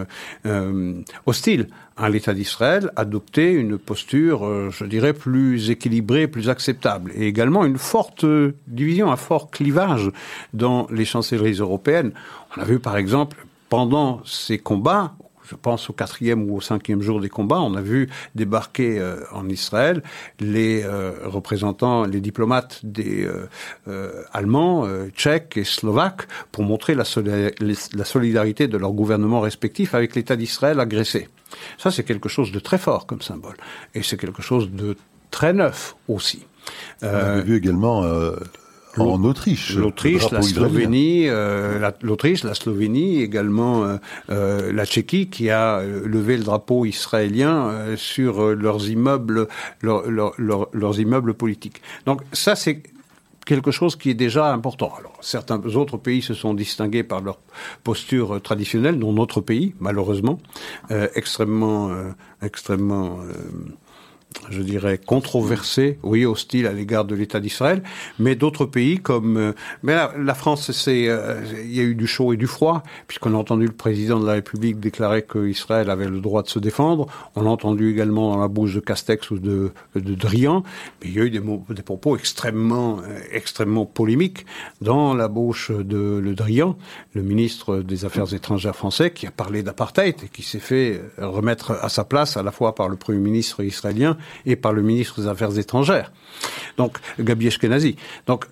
[0.46, 0.94] euh,
[1.26, 7.66] hostiles à l'État d'Israël adopter une posture, je dirais, plus équilibrée, plus acceptable, et également
[7.66, 8.24] une forte
[8.66, 10.10] division, un fort clivage
[10.54, 12.12] dans les chancelleries européennes.
[12.56, 13.36] On a vu par exemple
[13.70, 15.14] pendant ces combats,
[15.48, 19.20] je pense au quatrième ou au cinquième jour des combats, on a vu débarquer euh,
[19.32, 20.02] en Israël
[20.38, 23.26] les euh, représentants, les diplomates des
[23.88, 27.04] euh, Allemands, Tchèques et Slovaques pour montrer la,
[27.60, 31.28] la solidarité de leurs gouvernements respectifs avec l'État d'Israël agressé.
[31.78, 33.56] Ça, c'est quelque chose de très fort comme symbole.
[33.94, 34.96] Et c'est quelque chose de
[35.30, 36.44] très neuf aussi.
[37.02, 38.04] On a vu également
[38.98, 39.74] en Autriche.
[39.74, 43.96] L'Autriche, la Slovénie, euh, l'Autriche, la Slovénie, également euh,
[44.30, 49.48] euh, la Tchéquie, qui a levé le drapeau israélien sur leurs immeubles,
[49.82, 51.82] leurs immeubles politiques.
[52.06, 52.82] Donc ça, c'est
[53.46, 54.92] quelque chose qui est déjà important.
[54.98, 57.38] Alors, certains autres pays se sont distingués par leur
[57.82, 60.38] posture traditionnelle, dont notre pays, malheureusement,
[61.14, 61.90] extrêmement,
[62.42, 63.18] extrêmement
[64.48, 67.82] je dirais, controversé, oui, hostile à l'égard de l'État d'Israël,
[68.18, 69.36] mais d'autres pays comme...
[69.36, 72.82] Euh, mais la, France, c'est, euh, il y a eu du chaud et du froid,
[73.06, 76.58] puisqu'on a entendu le président de la République déclarer qu'Israël avait le droit de se
[76.58, 77.06] défendre.
[77.36, 80.62] On l'a entendu également dans la bouche de Castex ou de, de Drian,
[81.02, 84.46] mais il y a eu des, des propos extrêmement, euh, extrêmement polémiques
[84.80, 86.76] dans la bouche de Le Drian,
[87.14, 91.72] le ministre des Affaires étrangères français, qui a parlé d'apartheid et qui s'est fait remettre
[91.72, 95.20] à sa place à la fois par le Premier ministre israélien et par le ministre
[95.20, 96.12] des Affaires étrangères.
[96.76, 97.96] Donc, Gabi Ashkenazi.
[98.26, 98.46] Donc,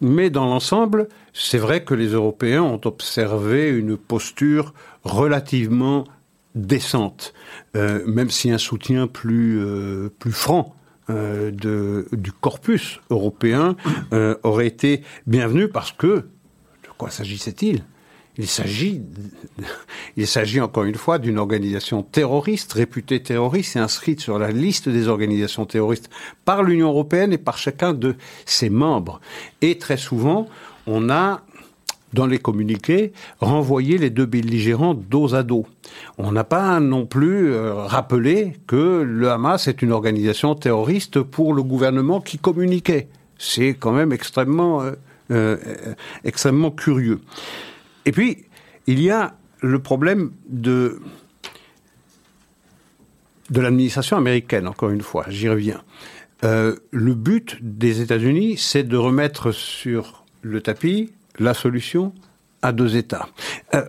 [0.00, 6.04] mais dans l'ensemble, c'est vrai que les Européens ont observé une posture relativement
[6.54, 7.34] décente,
[7.76, 10.74] euh, même si un soutien plus, euh, plus franc
[11.10, 13.76] euh, de, du corpus européen
[14.42, 17.84] aurait été bienvenu parce que, de quoi s'agissait-il?
[18.36, 19.00] Il s'agit,
[20.16, 24.88] il s'agit encore une fois d'une organisation terroriste, réputée terroriste et inscrite sur la liste
[24.88, 26.10] des organisations terroristes
[26.44, 29.20] par l'Union européenne et par chacun de ses membres.
[29.62, 30.48] Et très souvent,
[30.88, 31.42] on a,
[32.12, 35.66] dans les communiqués, renvoyé les deux belligérants dos à dos.
[36.18, 41.54] On n'a pas non plus euh, rappelé que le Hamas est une organisation terroriste pour
[41.54, 43.08] le gouvernement qui communiquait.
[43.38, 44.92] C'est quand même extrêmement, euh,
[45.30, 45.56] euh,
[46.24, 47.20] extrêmement curieux.
[48.06, 48.44] Et puis,
[48.86, 51.00] il y a le problème de,
[53.50, 55.82] l'administration américaine, encore une fois, j'y reviens.
[56.44, 62.12] Euh, le but des États-Unis, c'est de remettre sur le tapis la solution
[62.64, 63.28] à deux États.
[63.74, 63.82] Euh,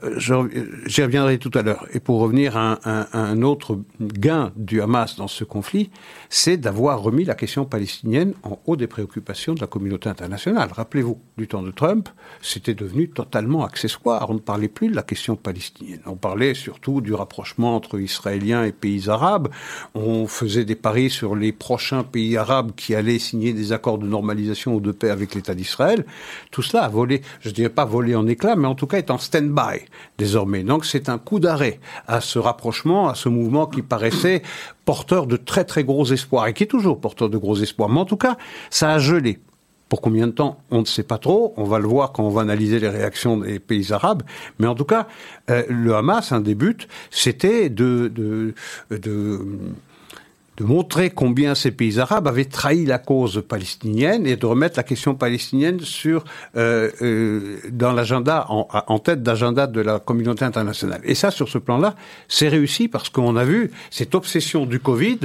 [0.85, 1.87] J'y reviendrai tout à l'heure.
[1.93, 2.77] Et pour revenir à
[3.13, 5.89] un, autre gain du Hamas dans ce conflit,
[6.29, 10.69] c'est d'avoir remis la question palestinienne en haut des préoccupations de la communauté internationale.
[10.73, 12.09] Rappelez-vous, du temps de Trump,
[12.41, 14.29] c'était devenu totalement accessoire.
[14.29, 16.01] On ne parlait plus de la question palestinienne.
[16.05, 19.47] On parlait surtout du rapprochement entre Israéliens et pays arabes.
[19.93, 24.05] On faisait des paris sur les prochains pays arabes qui allaient signer des accords de
[24.05, 26.05] normalisation ou de paix avec l'État d'Israël.
[26.51, 28.97] Tout cela a volé, je ne dirais pas volé en éclats, mais en tout cas
[28.97, 29.85] est en stand-by
[30.17, 30.63] désormais.
[30.63, 34.41] Donc c'est un coup d'arrêt à ce rapprochement, à ce mouvement qui paraissait
[34.85, 37.89] porteur de très très gros espoirs et qui est toujours porteur de gros espoirs.
[37.89, 38.37] Mais en tout cas,
[38.71, 39.39] ça a gelé.
[39.87, 41.53] Pour combien de temps On ne sait pas trop.
[41.57, 44.23] On va le voir quand on va analyser les réactions des pays arabes.
[44.57, 45.07] Mais en tout cas,
[45.51, 48.55] euh, le Hamas, un des buts, c'était de, de,
[48.89, 49.45] de
[50.57, 54.83] de montrer combien ces pays arabes avaient trahi la cause palestinienne et de remettre la
[54.83, 56.23] question palestinienne sur
[56.55, 61.01] euh, euh, dans l'agenda en, en, tête d'agenda de la communauté internationale.
[61.03, 61.95] Et ça, sur ce plan-là,
[62.27, 65.19] c'est réussi parce qu'on a vu cette obsession du Covid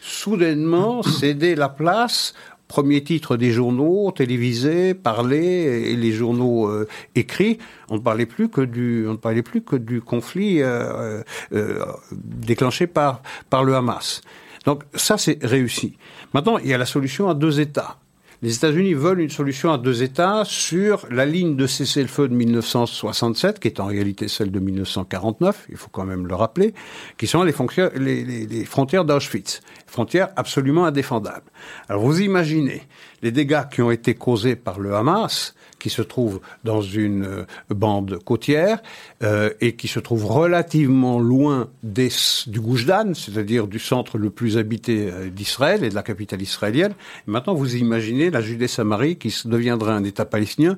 [0.00, 2.34] soudainement céder la place
[2.70, 8.48] premier titre des journaux télévisés, parlés et les journaux euh, écrits, on ne parlait plus
[8.48, 13.74] que du, on ne parlait plus que du conflit euh, euh, déclenché par par le
[13.74, 14.22] Hamas.
[14.64, 15.96] Donc ça, c'est réussi.
[16.34, 17.98] Maintenant, il y a la solution à deux États.
[18.42, 23.60] Les États-Unis veulent une solution à deux États sur la ligne de cessez-le-feu de 1967,
[23.60, 26.72] qui est en réalité celle de 1949, il faut quand même le rappeler,
[27.18, 31.50] qui sont les, frontières d'Auschwitz, frontières absolument indéfendables.
[31.90, 32.82] Alors vous imaginez
[33.20, 37.44] les dégâts qui ont été causés par le Hamas, qui se trouve dans une euh,
[37.70, 38.80] bande côtière
[39.24, 42.10] euh, et qui se trouve relativement loin des,
[42.46, 46.92] du Goujdan, c'est-à-dire du centre le plus habité euh, d'Israël et de la capitale israélienne.
[47.26, 50.76] Maintenant, vous imaginez la Judée-Samarie qui deviendra un État palestinien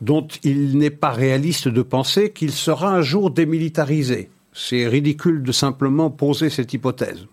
[0.00, 4.30] dont il n'est pas réaliste de penser qu'il sera un jour démilitarisé.
[4.52, 7.26] C'est ridicule de simplement poser cette hypothèse.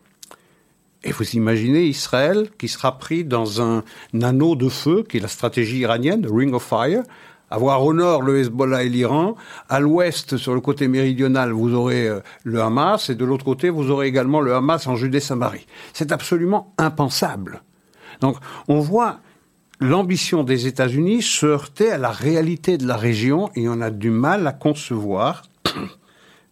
[1.03, 3.83] Et vous imaginez Israël qui sera pris dans un,
[4.21, 7.03] anneau de feu, qui est la stratégie iranienne, Ring of Fire,
[7.49, 9.35] avoir au nord le Hezbollah et l'Iran,
[9.67, 13.69] à l'ouest, sur le côté méridional, vous aurez euh, le Hamas, et de l'autre côté,
[13.69, 15.65] vous aurez également le Hamas en Judée-Samarie.
[15.91, 17.63] C'est absolument impensable.
[18.21, 18.37] Donc,
[18.69, 19.19] on voit
[19.81, 24.11] l'ambition des États-Unis se heurter à la réalité de la région, et on a du
[24.11, 25.43] mal à concevoir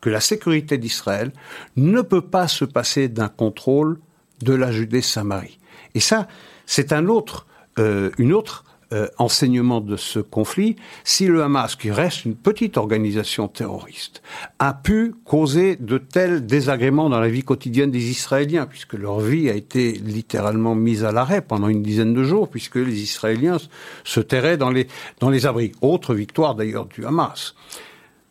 [0.02, 1.32] que la sécurité d'Israël
[1.78, 4.00] ne peut pas se passer d'un contrôle
[4.42, 5.60] de la Judée-Samarie.
[5.96, 6.28] Et ça,
[6.66, 7.48] c'est un autre,
[7.80, 12.76] euh, une autre euh, enseignement de ce conflit, si le Hamas, qui reste une petite
[12.76, 14.24] organisation terroriste,
[14.58, 19.48] a pu causer de tels désagréments dans la vie quotidienne des Israéliens, puisque leur vie
[19.48, 23.58] a été littéralement mise à l'arrêt pendant une dizaine de jours, puisque les Israéliens
[24.04, 24.88] se terraient dans les,
[25.20, 25.72] dans les abris.
[25.82, 27.54] Autre victoire d'ailleurs du Hamas.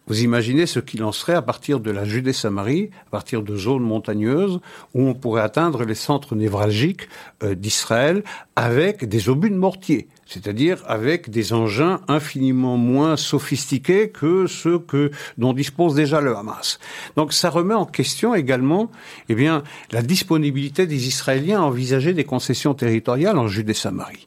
[0.08, 3.82] Vous imaginez ce qu'il en serait à partir de la Judée-Samarie, à partir de zones
[3.82, 4.58] montagneuses,
[4.94, 7.08] où on pourrait atteindre les centres névralgiques
[7.42, 8.24] euh, d'Israël
[8.56, 14.78] avec des obus de mortier c'est-à-dire avec des engins infiniment moins sophistiqués que ceux
[15.38, 16.78] dont dispose déjà le Hamas.
[17.16, 18.90] Donc ça remet en question également,
[19.28, 24.26] eh bien, la disponibilité des Israéliens à envisager des concessions territoriales en Judée-Samarie.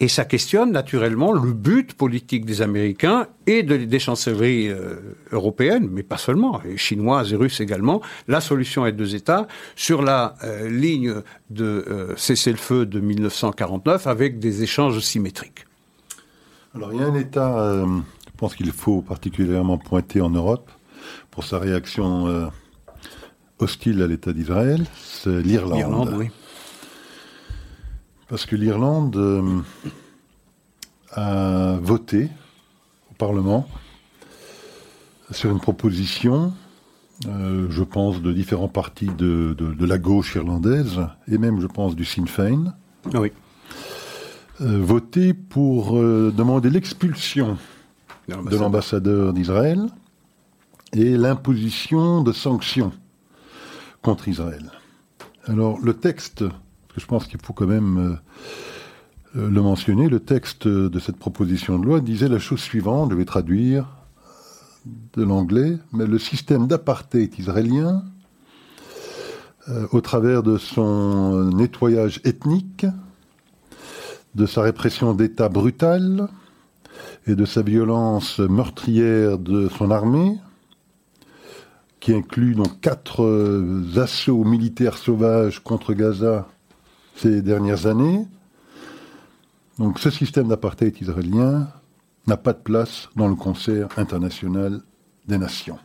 [0.00, 5.88] Et ça questionne naturellement le but politique des Américains et de, des chancelleries euh, européennes,
[5.90, 8.00] mais pas seulement, et chinoises et russes également.
[8.28, 11.14] La solution est deux États sur la euh, ligne
[11.50, 15.37] de euh, cessez-le-feu de 1949 avec des échanges symétriques.
[16.74, 20.70] Alors il y a un État, je pense qu'il faut particulièrement pointer en Europe
[21.30, 22.50] pour sa réaction
[23.58, 25.78] hostile à l'État d'Israël, c'est l'Irlande.
[25.78, 26.30] L'Irlande, oui.
[28.28, 29.60] Parce que l'Irlande euh,
[31.12, 32.28] a voté
[33.10, 33.66] au Parlement
[35.30, 36.52] sur une proposition,
[37.26, 42.04] euh, je pense, de différents partis de, la gauche irlandaise, et même, je pense, du
[42.04, 42.74] Sinn Féin.
[43.12, 43.32] Ah oui.
[44.60, 47.58] Euh, voté pour demander l'expulsion
[48.28, 49.86] de l'ambassadeur d'Israël
[50.92, 52.92] et l'imposition de sanctions
[54.02, 54.70] contre Israël.
[55.46, 56.44] Alors, le texte
[56.98, 57.98] je pense qu'il faut quand même
[59.36, 63.10] euh, euh, le mentionner, le texte de cette proposition de loi disait la chose suivante,
[63.12, 63.86] je vais traduire
[65.14, 68.04] de l'anglais, mais le système d'apartheid israélien,
[69.68, 72.86] euh, au travers de son nettoyage ethnique,
[74.34, 76.28] de sa répression d'État brutale
[77.26, 80.38] et de sa violence meurtrière de son armée,
[82.00, 83.24] qui inclut donc quatre
[83.96, 86.46] assauts militaires sauvages contre Gaza
[87.16, 88.26] ces dernières années.
[89.78, 91.68] Donc ce système d'apartheid israélien
[92.26, 94.82] n'a pas de place dans le concert international
[95.26, 95.78] des nations.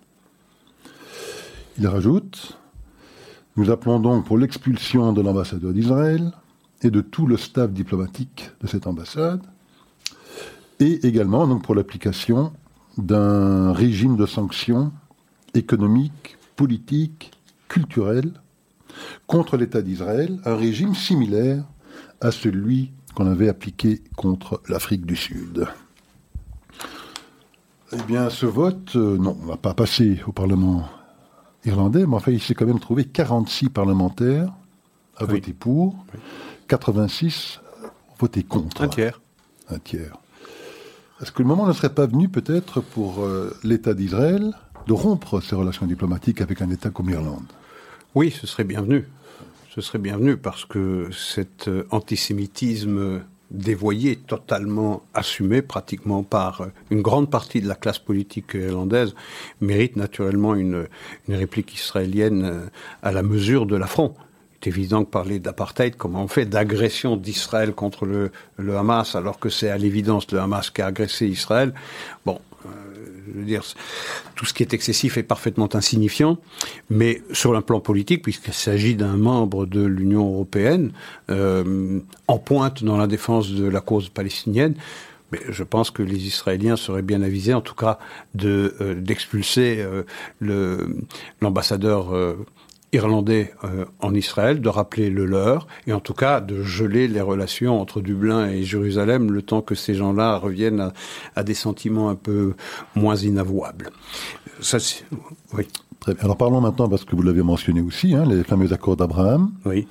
[1.77, 2.57] Il rajoute,
[3.55, 6.31] nous appelons donc pour l'expulsion de l'ambassadeur d'Israël
[6.83, 9.41] et de tout le staff diplomatique de cette ambassade,
[10.79, 12.51] et également donc pour l'application
[12.97, 14.91] d'un régime de sanctions
[15.53, 17.31] économiques, politiques,
[17.67, 18.33] culturelles
[19.25, 21.63] contre l'État d'Israël un régime similaire
[22.21, 25.67] à celui qu'on avait appliqué contre l'Afrique du Sud.
[27.91, 30.87] Eh bien, ce vote, euh, non, on va pas passer au Parlement
[31.63, 34.51] irlandais, mais enfin, il s'est quand même trouvé 46 parlementaires
[35.17, 35.95] à voter pour,
[36.73, 37.61] 86
[38.19, 38.81] voter contre.
[38.81, 39.21] Un tiers.
[39.69, 40.17] Un tiers.
[41.21, 44.53] Est-ce que le moment ne serait pas venu peut-être pour euh, l'État d'Israël
[44.87, 47.45] de rompre ses relations diplomatiques avec un État comme l'Irlande?
[48.15, 49.07] Oui, ce serait bienvenu.
[49.69, 57.03] Ce serait bienvenu parce que cet euh, antisémitisme dévoyé, totalement assumé pratiquement par euh, une
[57.03, 59.13] grande partie de la classe politique irlandaise,
[59.61, 60.87] mérite naturellement une,
[61.29, 62.71] réplique israélienne
[63.03, 64.15] à la mesure de l'affront.
[64.67, 68.31] Évident que parler d'apartheid, comment on fait d'agression d'Israël contre le,
[68.77, 71.73] Hamas, alors que c'est à l'évidence le Hamas qui a agressé Israël,
[72.25, 72.39] bon,
[73.33, 73.63] je veux dire,
[74.35, 76.37] tout ce qui est excessif est parfaitement insignifiant,
[76.89, 80.91] mais sur un plan politique, puisqu'il s'agit d'un membre de l'Union européenne,
[81.29, 84.75] euh, en pointe dans la défense de la cause palestinienne,
[85.49, 87.97] je pense que les Israéliens seraient bien avisés, en tout cas,
[88.43, 89.83] euh, d'expulser
[90.41, 90.87] euh,
[91.41, 92.13] l'ambassadeur
[92.93, 97.21] irlandais euh, en Israël, de rappeler le leur, et en tout cas de geler les
[97.21, 100.91] relations entre Dublin et Jérusalem le temps que ces gens-là reviennent
[101.35, 102.53] à, des sentiments un peu
[102.95, 103.89] moins inavouables.
[104.61, 104.77] Ça,
[105.53, 105.67] oui.
[105.99, 106.23] Très bien.
[106.23, 109.51] Alors parlons maintenant, parce que vous l'avez mentionné aussi, hein, les fameux accords d'Abraham.
[109.65, 109.87] Oui.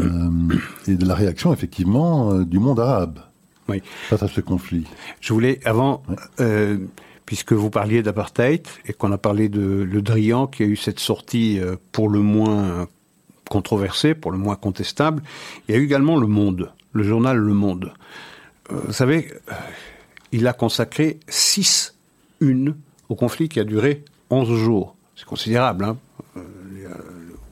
[0.00, 0.30] Euh,
[0.86, 3.20] et de la réaction, effectivement, euh, du monde arabe.
[3.68, 3.80] Oui.
[4.08, 4.84] Face à ce conflit.
[5.20, 6.02] Je voulais, avant,
[7.26, 11.00] puisque vous parliez d'apartheid et qu'on a parlé de Le Drian qui a eu cette
[11.00, 12.88] sortie euh, pour le moins
[13.48, 15.22] controversée, pour le moins contestable.
[15.68, 17.92] Il y a eu également Le Monde, le journal Le Monde.
[18.70, 19.54] Euh, vous savez, euh,
[20.32, 21.94] il a consacré six
[22.40, 22.74] unes
[23.08, 24.96] au conflit qui a duré 11 jours.
[25.16, 25.96] C'est considérable, hein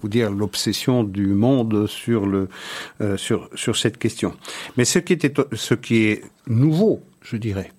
[0.02, 2.48] vous dire l'obsession du monde sur le
[3.16, 4.34] sur sur cette question.
[4.76, 7.70] Mais ce qui était ce qui est nouveau, je dirais,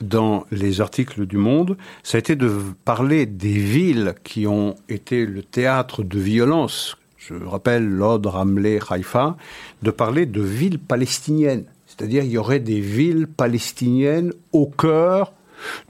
[0.00, 2.50] dans les articles du Monde, ça a été de
[2.84, 6.96] parler des villes qui ont été le théâtre de violence.
[7.16, 9.36] Je rappelle Lod, Ramleh, Haïfa,
[9.82, 11.64] de parler de villes palestiniennes.
[11.86, 15.32] C'est-à-dire, il y aurait des villes palestiniennes au cœur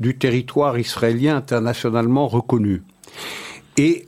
[0.01, 2.83] du territoire israélien internationalement reconnu.
[3.77, 4.07] Et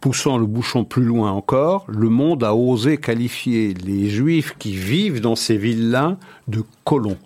[0.00, 5.20] poussant le bouchon plus loin encore, le monde a osé qualifier les juifs qui vivent
[5.20, 6.16] dans ces villes-là
[6.46, 7.18] de colons.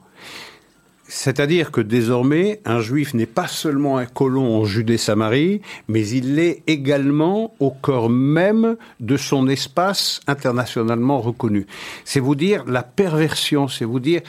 [1.14, 6.62] C'est-à-dire que désormais, un juif n'est pas seulement un colon en Judée-Samarie, mais il l'est
[6.66, 11.66] également au cœur même de son espace internationalement reconnu.
[12.06, 14.22] C'est vous dire la perversion, c'est vous dire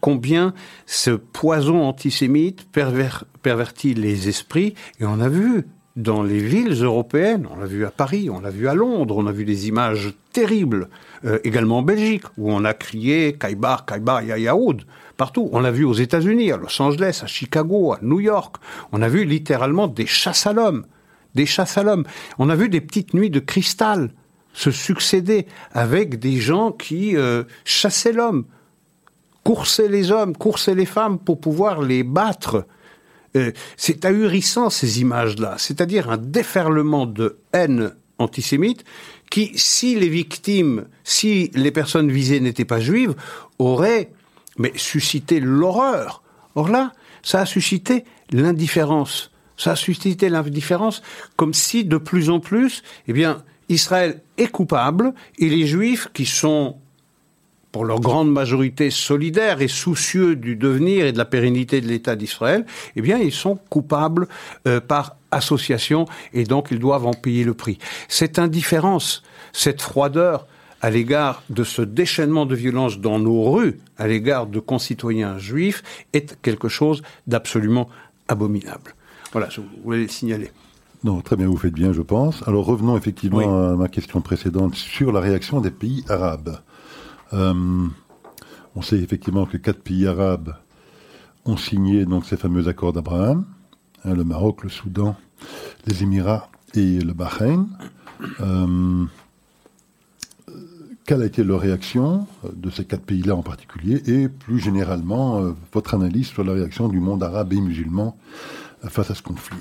[0.00, 0.54] combien
[0.86, 4.74] ce poison antisémite pervertit les esprits.
[4.98, 5.64] Et on a vu
[5.94, 9.28] dans les villes européennes, on l'a vu à Paris, on l'a vu à Londres, on
[9.28, 10.88] a vu des images terribles,
[11.24, 14.82] euh, également en Belgique, où on a crié Kaibar, Kaibar, Yayaoud
[15.16, 15.48] partout.
[15.52, 18.56] On l'a vu aux États-Unis, à Los Angeles, à Chicago, à New York.
[18.92, 20.86] On a vu littéralement des chasses à l'homme,
[21.34, 22.04] des chasses à l'homme.
[22.38, 24.10] On a vu des petites nuits de cristal
[24.54, 28.44] se succéder avec des gens qui euh, chassaient l'homme,
[29.42, 32.66] coursaient les hommes, coursaient les femmes pour pouvoir les battre.
[33.36, 38.84] Euh, c'est ahurissant ces images-là, c'est-à-dire un déferlement de haine antisémite
[39.28, 43.16] qui, si les victimes, si les personnes visées n'étaient pas juives,
[43.58, 44.12] auraient
[44.58, 46.22] mais susciter l'horreur.
[46.54, 46.92] Or là,
[47.22, 49.30] ça a suscité l'indifférence.
[49.56, 51.02] Ça a suscité l'indifférence
[51.36, 56.26] comme si de plus en plus, eh bien, Israël est coupable et les Juifs qui
[56.26, 56.76] sont
[57.74, 62.14] pour leur grande majorité solidaires et soucieux du devenir et de la pérennité de l'État
[62.14, 64.28] d'Israël, eh bien, ils sont coupables
[64.68, 67.78] euh, par association et donc ils doivent en payer le prix.
[68.06, 70.46] Cette indifférence, cette froideur,
[70.84, 75.82] à l'égard de ce déchaînement de violence dans nos rues, à l'égard de concitoyens juifs,
[76.12, 77.88] est quelque chose d'absolument
[78.28, 78.94] abominable.
[79.32, 80.50] Voilà, je voulais le signaler.
[81.02, 82.46] Non, très bien, vous faites bien, je pense.
[82.46, 86.58] Alors revenons effectivement à ma question précédente sur la réaction des pays arabes.
[87.32, 87.86] Euh,
[88.76, 90.54] on sait effectivement que quatre pays arabes
[91.46, 93.46] ont signé donc ces fameux accords d'Abraham
[94.04, 95.16] hein, le Maroc, le Soudan,
[95.86, 97.68] les Émirats et le Bahreïn.
[98.40, 99.06] Euh,
[101.06, 105.40] quelle a été leur réaction euh, de ces quatre pays-là en particulier et plus généralement
[105.40, 108.16] euh, votre analyse sur la réaction du monde arabe et musulman
[108.84, 109.58] euh, face à ce conflit?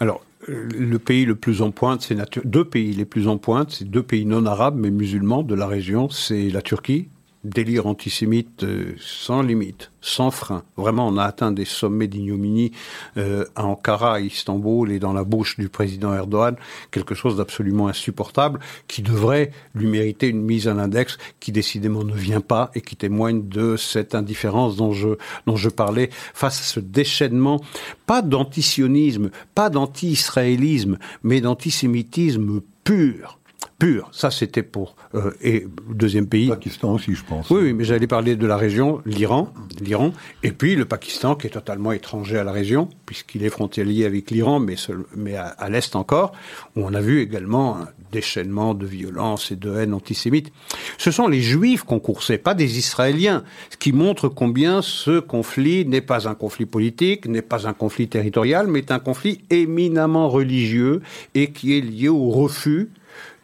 [0.00, 3.84] Alors, le pays le plus en pointe, c'est deux pays les plus en pointe, c'est
[3.84, 7.08] deux pays non arabes mais musulmans de la région, c'est la Turquie
[7.44, 10.62] délire antisémite euh, sans limite, sans frein.
[10.76, 12.72] Vraiment, on a atteint des sommets d'ignominie
[13.16, 16.56] euh, à Ankara, à Istanbul et dans la bouche du président Erdogan,
[16.90, 22.14] quelque chose d'absolument insupportable qui devrait lui mériter une mise à l'index qui décidément ne
[22.14, 25.08] vient pas et qui témoigne de cette indifférence dont je,
[25.46, 27.60] dont je parlais face à ce déchaînement,
[28.06, 33.38] pas d'antisionisme, pas d'anti-israélisme, mais d'antisémitisme pur
[33.82, 34.08] pur.
[34.12, 36.46] Ça, c'était pour euh, et deuxième pays.
[36.46, 37.50] Pakistan aussi, je pense.
[37.50, 40.12] Oui, oui mais j'allais parler de la région, l'Iran, l'Iran,
[40.44, 44.30] et puis le Pakistan qui est totalement étranger à la région puisqu'il est frontalier avec
[44.30, 44.76] l'Iran, mais
[45.16, 46.30] mais à, l'est encore,
[46.76, 50.52] où on a vu également un déchaînement de violence et de haine antisémite.
[50.96, 55.84] Ce sont les Juifs qu'on coursait, pas des Israéliens, ce qui montre combien ce conflit
[55.86, 60.28] n'est pas un conflit politique, n'est pas un conflit territorial, mais est un conflit éminemment
[60.28, 61.02] religieux
[61.34, 62.90] et qui est lié au refus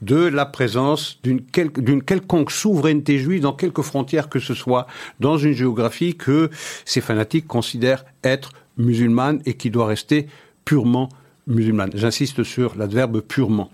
[0.03, 4.87] de la présence d'une quelconque souveraineté juive dans quelque frontière que ce soit,
[5.21, 6.51] dans une géographie que
[6.85, 10.29] ces fanatiques considèrent être musulmane et qui doit rester
[10.65, 11.09] purement
[11.47, 11.91] musulmane.
[11.95, 13.71] J'insiste sur l'adverbe purement.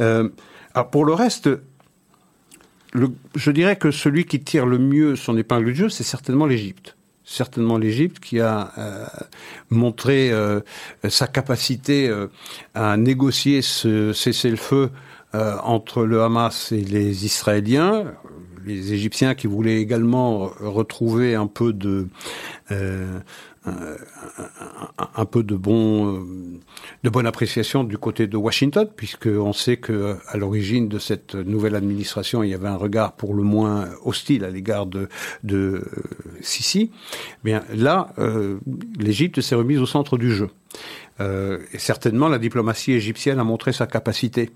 [0.00, 0.28] Euh,
[0.92, 1.50] pour le reste,
[2.94, 6.94] je dirais que celui qui tire le mieux son épingle du jeu, c'est certainement l'Égypte
[7.30, 9.04] certainement l'Égypte, qui a euh,
[9.68, 10.60] montré euh,
[11.10, 12.10] sa capacité
[12.74, 14.88] à négocier ce cessez-le-feu
[15.34, 18.14] euh, entre le Hamas et les Israéliens,
[18.64, 22.08] les Égyptiens qui voulaient également retrouver un peu de
[22.70, 23.20] euh,
[25.56, 26.24] bon
[27.04, 31.34] de bonne appréciation du côté de Washington, puisque on sait que à l'origine de cette
[31.34, 35.82] nouvelle administration, il y avait un regard pour le moins hostile à l'égard de
[36.40, 36.90] Sisi.
[37.44, 38.58] Bien là, euh,
[38.98, 40.48] l'Égypte s'est remise au centre du jeu.
[41.20, 44.50] Euh, et certainement, la diplomatie égyptienne a montré sa capacité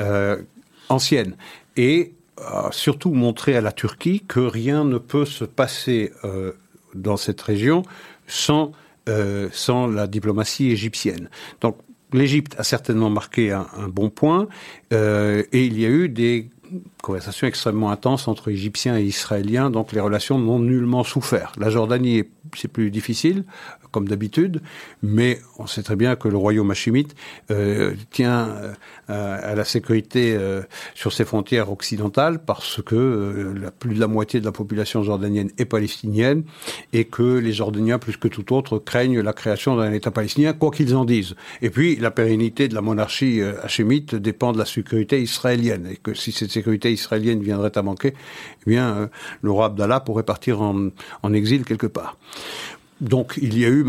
[0.00, 0.42] euh,
[0.88, 1.36] ancienne
[1.76, 6.52] et a surtout montré à la Turquie que rien ne peut se passer euh,
[6.94, 7.82] dans cette région
[8.26, 8.72] sans
[9.50, 11.28] sans la diplomatie égyptienne.
[11.60, 11.76] Donc
[12.12, 14.46] l'Égypte a certainement marqué un, bon point
[14.92, 16.50] et il y a eu des
[17.02, 21.52] conversation extrêmement intense entre Égyptiens et Israéliens, donc les relations n'ont nullement souffert.
[21.58, 22.24] La Jordanie,
[22.56, 23.44] c'est plus difficile,
[23.92, 24.60] comme d'habitude,
[25.02, 27.14] mais on sait très bien que le royaume hachimite
[27.50, 30.62] euh, tient euh, à la sécurité euh,
[30.94, 35.66] sur ses frontières occidentales parce que plus de la moitié de la population jordanienne est
[35.66, 36.44] palestinienne
[36.92, 40.70] et que les Jordaniens, plus que tout autre, craignent la création d'un État palestinien, quoi
[40.70, 41.34] qu'ils en disent.
[41.60, 46.14] Et puis, la pérennité de la monarchie hachémite dépend de la sécurité israélienne et que
[46.14, 48.14] si cette sécurité israélienne viendrait à manquer,
[48.66, 49.10] eh bien,
[49.42, 52.16] le roi Abdallah pourrait partir en exil quelque part.
[53.02, 53.84] Donc il y a eu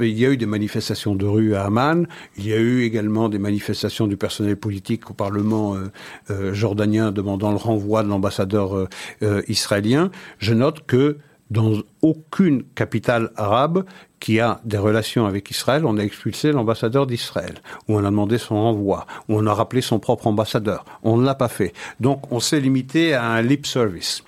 [0.00, 2.06] il y a eu des manifestations de rue à Amman.
[2.36, 5.90] Il y a eu également des manifestations du personnel politique au Parlement euh,
[6.30, 8.76] euh, jordanien demandant le renvoi de l'ambassadeur
[9.22, 10.10] euh, israélien.
[10.38, 11.16] Je note que
[11.50, 11.72] dans
[12.02, 13.84] aucune capitale arabe
[14.20, 17.54] qui a des relations avec Israël, on a expulsé l'ambassadeur d'Israël,
[17.88, 20.84] ou on a demandé son renvoi, ou on a rappelé son propre ambassadeur.
[21.02, 21.72] On ne l'a pas fait.
[22.00, 24.22] Donc on s'est limité à un lip service.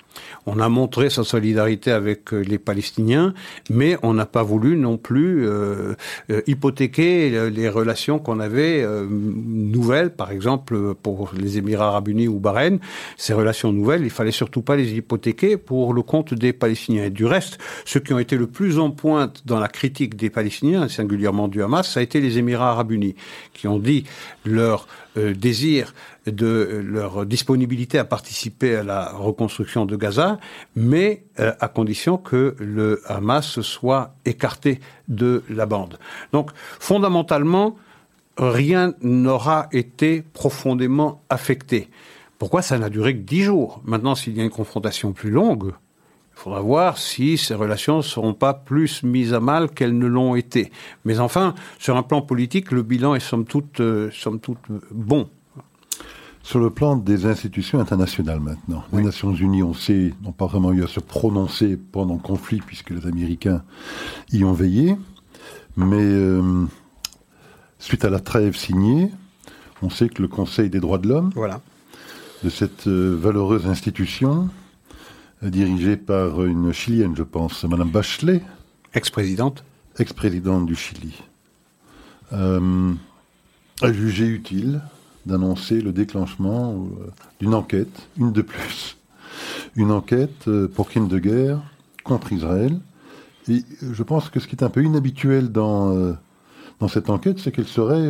[0.47, 3.33] On a montré sa solidarité avec euh, les Palestiniens,
[3.71, 5.95] mais on n'a pas voulu non plus euh,
[6.31, 12.39] euh, hypothéquer les relations qu'on avait nouvelles, par exemple pour les Émirats arabes unis ou
[12.39, 12.79] Bahreïn.
[13.17, 17.05] Ces relations nouvelles, il fallait surtout pas les hypothéquer pour le compte des Palestiniens.
[17.05, 20.31] Et du reste, ceux qui ont été le plus en pointe dans la critique des
[20.31, 23.15] Palestiniens, singulièrement du Hamas, ça a été les Émirats arabes unis,
[23.53, 24.05] qui ont dit
[24.45, 24.87] leur
[25.17, 25.95] désir
[26.27, 30.39] de leur disponibilité à participer à la reconstruction de Gaza,
[30.75, 35.99] mais euh, à condition que le Hamas soit écarté de la bande.
[36.33, 37.77] Donc, fondamentalement,
[38.37, 41.89] rien n'aura été profondément affecté.
[42.39, 43.81] Pourquoi ça n'a duré que dix jours?
[43.85, 45.73] Maintenant, s'il y a une confrontation plus longue,
[46.37, 50.07] il faudra voir si ces relations ne seront pas plus mises à mal qu'elles ne
[50.07, 50.71] l'ont été.
[51.05, 54.59] Mais enfin, sur un plan politique, le bilan est somme toute, euh, somme toute
[54.91, 55.29] bon.
[56.43, 60.73] Sur le plan des institutions internationales maintenant, les Nations Unies, on sait, n'ont pas vraiment
[60.73, 63.63] eu à se prononcer pendant le conflit puisque les Américains
[64.31, 64.97] y ont veillé.
[65.77, 66.67] Mais euh,
[67.79, 69.11] suite à la trêve signée,
[69.81, 71.61] on sait que le Conseil des droits de l'homme, voilà.
[72.43, 74.51] de cette euh, valeureuse institution,
[75.45, 78.43] dirigée par une Chilienne, je pense, Madame Bachelet,
[78.95, 79.65] ex-présidente,
[79.99, 81.23] ex-présidente du Chili,
[82.33, 82.93] euh,
[83.83, 84.81] a jugé utile
[85.27, 88.97] d'annoncer le déclenchement euh, d'une enquête, une de plus,
[89.77, 91.61] une enquête euh, pour crime de guerre
[92.03, 92.79] contre Israël.
[93.49, 96.13] Et je pense que ce qui est un peu inhabituel dans, euh,
[96.81, 98.09] dans cette enquête, c'est qu'elle serait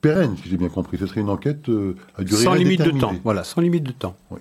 [0.00, 0.98] pérenne, si j'ai bien compris.
[0.98, 1.70] Ce serait une enquête
[2.16, 4.16] à durée Sans limite de temps, voilà, sans limite de temps.
[4.30, 4.40] Oui.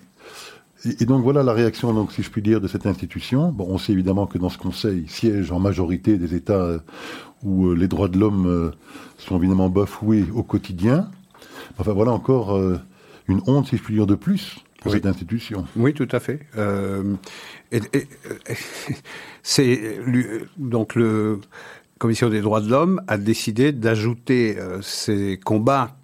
[0.85, 3.51] Et, donc voilà la réaction, donc, si je puis dire, de cette institution.
[3.51, 6.79] Bon, on sait évidemment que dans ce Conseil siègent en majorité des États
[7.43, 8.73] où les droits de l'homme
[9.17, 11.09] sont évidemment bafoués au quotidien.
[11.79, 12.79] Enfin voilà encore euh,
[13.27, 15.65] une honte, si je puis dire, de plus pour cette institution.
[15.75, 16.39] Oui, tout à fait.
[16.57, 17.15] Euh,
[19.43, 19.99] c'est
[20.57, 21.39] donc le
[21.97, 25.96] Commission des droits de l'homme a décidé d'ajouter euh, ces combats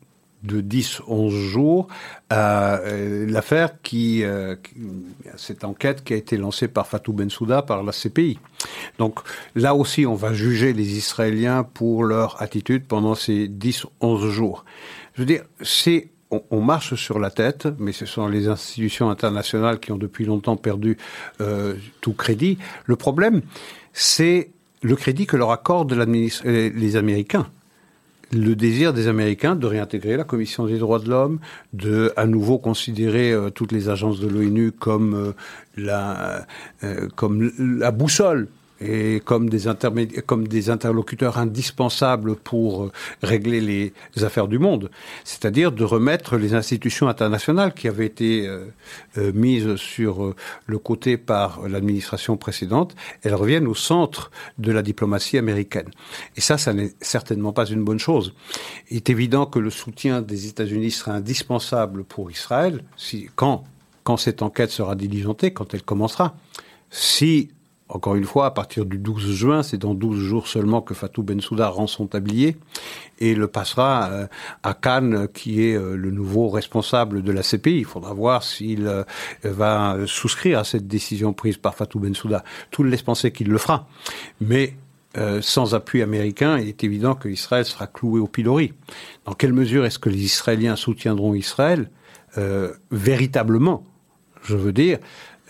[0.43, 1.87] de 10-11 jours
[2.29, 2.79] à
[3.27, 4.23] l'affaire qui,
[5.37, 8.39] cette enquête qui a été lancée par Fatou Bensouda par la CPI.
[8.97, 9.19] Donc
[9.55, 14.65] là aussi, on va juger les Israéliens pour leur attitude pendant ces 10-11 jours.
[15.15, 16.09] Je veux dire, c'est
[16.49, 20.55] on, marche sur la tête, mais ce sont les institutions internationales qui ont depuis longtemps
[20.55, 20.97] perdu
[21.41, 22.57] euh, tout crédit.
[22.85, 23.41] Le problème,
[23.91, 24.49] c'est
[24.81, 27.47] le crédit que leur accordent euh, les Américains
[28.33, 31.39] le désir des Américains de réintégrer la Commission des droits de l'homme,
[31.73, 35.33] de à nouveau considérer euh, toutes les agences de l'ONU comme
[35.77, 36.45] la
[37.15, 38.47] comme la boussole
[38.83, 44.89] et comme des, interlocuteurs indispensables pour euh, régler les affaires du monde,
[45.23, 48.65] c'est-à-dire de remettre les institutions internationales qui avaient été euh,
[49.17, 50.33] euh, mises sur
[50.65, 55.89] le côté par l'administration précédente, elles reviennent au centre de la diplomatie américaine.
[56.35, 58.33] Et ça, ça n'est certainement pas une bonne chose.
[58.89, 62.83] Il est évident que le soutien des États-Unis sera indispensable pour Israël
[63.35, 63.63] quand,
[64.03, 66.35] quand cette enquête sera diligentée, quand elle commencera.
[66.89, 67.49] Si
[67.93, 71.21] encore une fois, à partir du 12 juin, c'est dans 12 jours seulement que Fatou
[71.21, 72.57] Bensouda rend son tablier
[73.19, 74.27] et le passera euh,
[74.63, 77.77] à Cannes, qui est euh, le nouveau responsable de la CPI.
[77.77, 79.03] Il faudra voir s'il euh,
[79.43, 82.43] va souscrire à cette décision prise par Fatou Bensouda.
[82.71, 83.87] Tout le laisse penser qu'il le fera.
[84.41, 84.75] Mais
[85.41, 88.73] sans appui américain, il est évident qu'Israël sera cloué au pilori.
[89.25, 91.91] Dans quelle mesure est-ce que les Israéliens soutiendront Israël?
[92.89, 93.85] Véritablement
[94.41, 94.97] Je veux dire,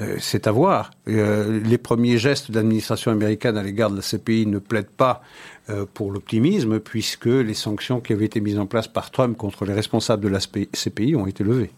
[0.02, 0.92] euh, c'est à voir.
[1.08, 5.22] Euh, les premiers gestes de l'administration américaine à l'égard de la CPI ne plaident pas
[5.70, 9.66] euh, pour l'optimisme, puisque les sanctions qui avaient été mises en place par Trump contre
[9.66, 11.72] les responsables de la CPI ont été levées.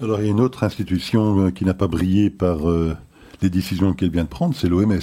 [0.00, 2.60] Alors il y a une autre institution qui n'a pas brillé par
[3.42, 4.98] les décisions qu'elle vient de prendre, c'est l'OMS,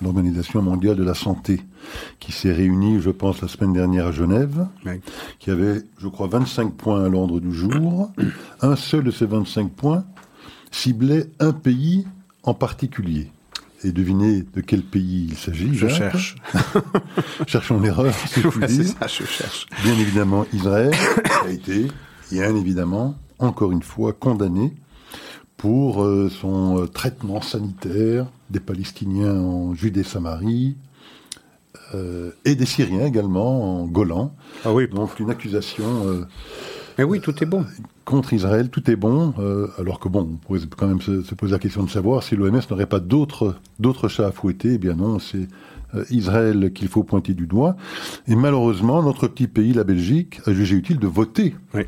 [0.00, 1.60] l'Organisation mondiale de la santé,
[2.20, 4.68] qui s'est réunie, je pense, la semaine dernière à Genève,
[5.40, 8.12] qui avait, je crois, 25 points à l'ordre du jour.
[8.60, 10.04] Un seul de ces 25 points
[10.70, 12.06] ciblait un pays
[12.42, 13.30] en particulier.
[13.84, 15.72] Et devinez de quel pays il s'agit.
[15.72, 16.34] Je cherche.
[17.46, 18.12] Cherchons l'erreur.
[18.26, 19.66] ça, je cherche.
[19.84, 20.92] Bien évidemment, Israël
[21.44, 21.86] a été,
[22.32, 24.72] bien évidemment, encore une fois, condamné
[25.56, 30.76] pour euh, son euh, traitement sanitaire des Palestiniens en Judée-Samarie
[31.94, 34.34] euh, et des Syriens également en Golan.
[34.64, 34.88] Ah oui.
[34.88, 36.26] Donc une accusation.
[36.98, 37.64] Mais oui, tout est bon.
[38.04, 39.32] Contre Israël, tout est bon,
[39.78, 42.60] alors que bon, on pourrait quand même se, poser la question de savoir si l'OMS
[42.70, 44.74] n'aurait pas d'autres d'autres chats à fouetter.
[44.74, 45.46] Eh bien non, c'est
[46.10, 47.76] Israël qu'il faut pointer du doigt.
[48.26, 51.84] Et malheureusement, notre petit pays, la Belgique, a jugé utile de voter oui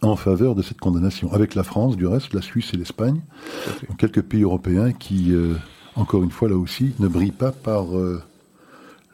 [0.00, 3.20] en faveur de cette condamnation, avec la France, du reste, la Suisse et l'Espagne,
[3.98, 5.54] quelques pays européens qui, euh,
[5.96, 8.22] encore une fois, là aussi, ne brillent pas par euh,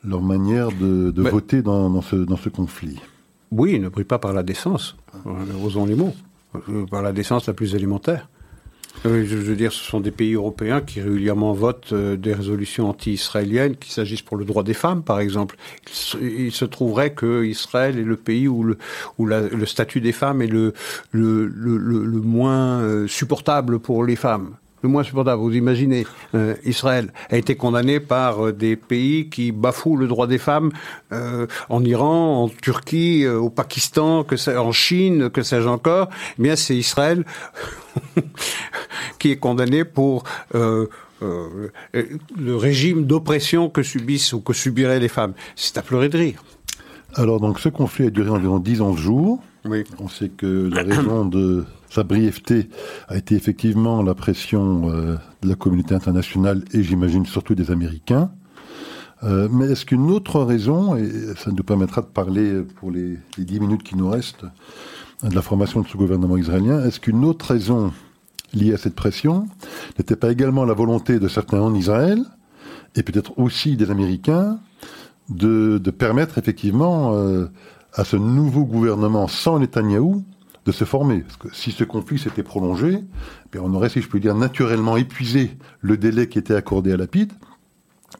[0.05, 3.01] leur manière de, voter dans, ce, dans ce conflit.
[3.51, 4.97] Oui, ils ne brillent pas par la décence,
[5.63, 6.15] osons les mots,
[6.69, 8.29] euh, par la décence la plus élémentaire.
[9.05, 12.89] Oui, je veux dire, ce sont des pays européens qui régulièrement votent euh, des résolutions
[12.91, 15.57] anti-israéliennes, qu'il s'agisse pour le droit des femmes, par exemple.
[16.21, 20.73] Il se, trouverait que Israël est le pays où le, statut des femmes est le,
[21.13, 25.43] moins euh, supportable pour les femmes le moins supportable.
[25.43, 30.26] Vous imaginez, euh, Israël a été condamné par euh, des pays qui bafouent le droit
[30.26, 30.70] des femmes
[31.12, 36.09] euh, en Iran, en Turquie, au Pakistan, que en Chine, que sais-je encore.
[36.39, 37.24] Eh bien, c'est Israël
[39.18, 40.89] qui est condamné pour le
[42.57, 45.33] régime d'oppression que subissent ou que subiraient les femmes.
[45.57, 46.45] C'est à pleurer de rire.
[47.14, 49.41] Alors, donc, ce conflit a duré environ 10 jours.
[49.64, 49.85] Oui.
[49.99, 52.68] On sait que la raison de sa brièveté
[53.09, 58.30] a été effectivement la pression euh, de la communauté internationale et j'imagine surtout des Américains.
[59.24, 63.59] Euh, mais est-ce qu'une autre raison, et ça nous permettra de parler pour les, dix
[63.59, 64.45] minutes qui nous restent
[65.22, 67.93] de la formation de ce gouvernement israélien, est-ce qu'une autre raison
[68.55, 69.49] liée à cette pression
[69.99, 72.22] n'était pas également la volonté de certains en Israël,
[72.95, 74.61] et peut-être aussi des Américains,
[75.28, 77.47] de, permettre effectivement euh,
[77.95, 80.24] à ce nouveau gouvernement sans Netanyahou
[80.69, 81.21] de se former.
[81.21, 82.99] Parce que si ce conflit s'était prolongé,
[83.55, 86.99] eh on aurait, si je peux dire, naturellement épuisé le délai qui était accordé à
[86.99, 87.33] Lapide,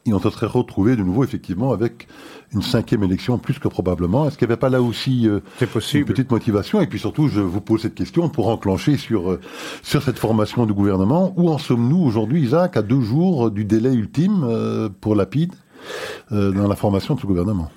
[0.05, 2.07] et on se serait retrouvé de nouveau effectivement avec
[2.51, 4.27] une cinquième élection plus que probablement.
[4.27, 5.41] Est-ce qu'il n'y avait pas là aussi euh,
[5.93, 6.81] une petite motivation?
[6.81, 9.39] Et puis surtout, je vous pose cette question pour enclencher sur euh,
[9.83, 11.33] sur cette formation du gouvernement.
[11.37, 15.53] Où en sommes-nous aujourd'hui, Isaac, à deux jours du délai ultime euh, pour Lapide
[16.31, 17.69] dans la formation de ce gouvernement?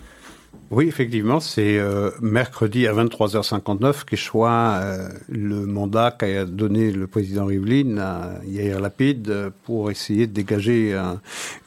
[0.72, 7.44] Oui, effectivement, c'est euh, mercredi à 23h59 qu'échoit euh, le mandat qu'a donné le président
[7.44, 10.98] Rivlin à Yair Lapide pour essayer de dégager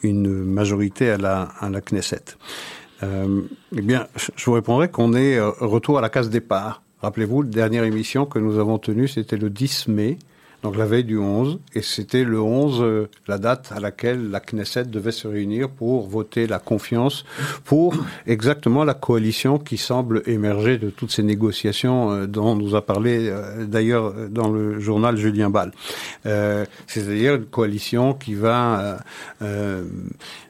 [0.02, 2.36] une majorité à la, à la Knesset.
[3.04, 3.42] Euh,
[3.78, 6.82] eh bien, je vous répondrai qu'on est retour à la case départ.
[7.04, 10.18] Rappelez-vous, la dernière émission que nous avons tenue, c'était le 10 mai
[10.66, 14.40] donc la veille du 11, et c'était le 11, euh, la date à laquelle la
[14.40, 17.24] Knesset devait se réunir pour voter la confiance
[17.66, 17.94] pour
[18.26, 23.30] exactement la coalition qui semble émerger de toutes ces négociations euh, dont nous a parlé
[23.30, 25.72] euh, d'ailleurs dans le journal Julien Ball.
[26.24, 28.98] C'est-à-dire une coalition qui va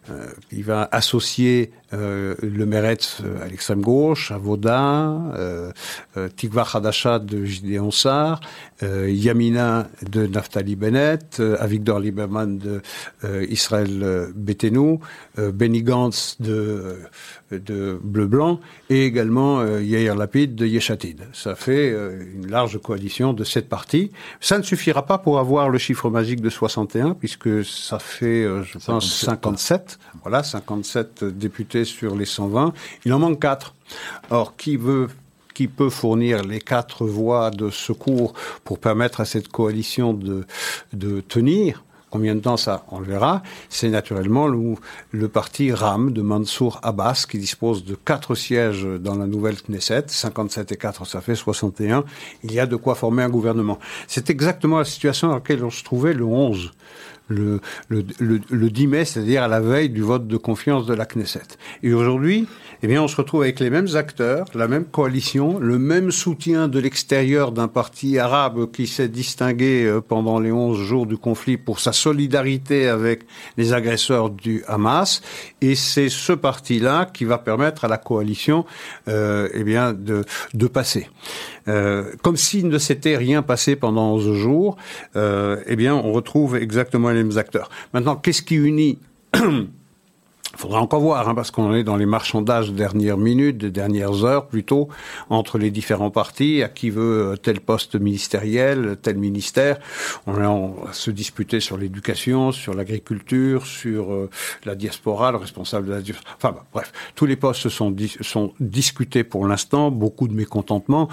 [0.09, 5.71] euh, il va associer euh, le Meretz euh, à l'extrême gauche, à Vaudin, euh,
[6.35, 8.39] Tikva Hadasha de Gideon Sar,
[8.81, 12.81] Yamina de Naftali Bennett, Avigdor Lieberman de
[13.49, 14.99] Israël Betenu,
[15.37, 16.97] Benny Gantz de
[17.51, 21.27] de bleu-blanc et également euh, Yair Lapid de Yeshatid.
[21.33, 24.11] Ça fait euh, une large coalition de sept partis.
[24.39, 28.63] Ça ne suffira pas pour avoir le chiffre magique de 61 puisque ça fait, euh,
[28.63, 29.99] je pense, 57.
[30.23, 32.73] Voilà, 57 députés sur les 120.
[33.05, 33.75] Il en manque quatre.
[34.29, 35.09] Or, qui veut
[35.53, 38.33] qui peut fournir les quatre voies de secours
[38.65, 40.45] pour permettre à cette coalition de,
[40.91, 41.85] de tenir?
[42.15, 43.43] Combien de temps ça On le verra.
[43.67, 49.27] C'est naturellement le, parti RAM de Mansour Abbas qui dispose de quatre sièges dans la
[49.27, 50.05] nouvelle Knesset.
[50.07, 52.05] 57 et 4, ça fait 61.
[52.45, 53.79] Il y a de quoi former un gouvernement.
[54.07, 56.71] C'est exactement la situation dans laquelle on se trouvait le 11
[57.27, 57.59] le,
[57.89, 61.57] le, le, 10 mai, c'est-à-dire à la veille du vote de confiance de la Knesset.
[61.83, 62.47] Et aujourd'hui,
[62.83, 66.67] eh bien, on se retrouve avec les mêmes acteurs, la même coalition, le même soutien
[66.67, 71.57] de l'extérieur d'un parti arabe qui s'est distingué euh, pendant les 11 jours du conflit
[71.57, 73.23] pour sa solidarité avec
[73.57, 75.21] les agresseurs du Hamas.
[75.61, 78.65] Et c'est ce parti-là qui va permettre à la coalition,
[79.07, 81.07] euh, eh bien, de, de passer.
[81.65, 84.77] Comme s'il ne s'était rien passé pendant 11 jours,
[85.15, 87.69] eh bien, on retrouve exactement les mêmes acteurs.
[87.93, 88.99] Maintenant, qu'est-ce qui unit
[90.55, 94.23] faudra encore voir, hein, parce qu'on est dans les marchandages de dernière minute, de dernières
[94.23, 94.89] heures plutôt,
[95.29, 99.79] entre les différents partis, à qui veut euh, tel poste ministériel, tel ministère.
[100.27, 104.29] On va se disputer sur l'éducation, sur l'agriculture, sur euh,
[104.65, 106.35] la diaspora, le responsable de la diaspora.
[106.37, 111.09] Enfin bref, tous les postes sont, sont discutés pour l'instant, beaucoup de mécontentement.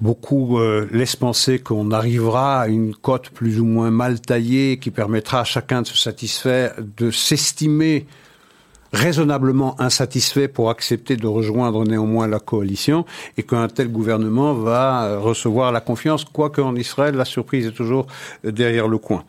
[0.00, 4.90] Beaucoup euh, laissent penser qu'on arrivera à une cote plus ou moins mal taillée qui
[4.90, 8.06] permettra à chacun de se satisfaire, de s'estimer
[8.92, 13.04] raisonnablement insatisfait pour accepter de rejoindre néanmoins la coalition
[13.36, 17.72] et qu'un tel gouvernement va euh, recevoir la confiance, quoique en Israël, la surprise est
[17.72, 18.06] toujours
[18.44, 19.24] euh, derrière le coin.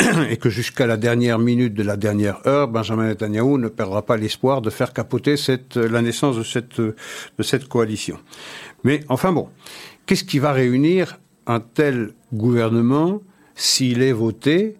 [0.30, 4.16] Et que jusqu'à la dernière minute de la dernière heure, Benjamin Netanyahu ne perdra pas
[4.16, 6.94] l'espoir de faire capoter cette, la naissance de cette, de
[7.42, 8.16] cette coalition.
[8.84, 9.48] Mais enfin bon,
[10.08, 13.20] Qu'est-ce qui va réunir un tel gouvernement
[13.54, 14.78] s'il est voté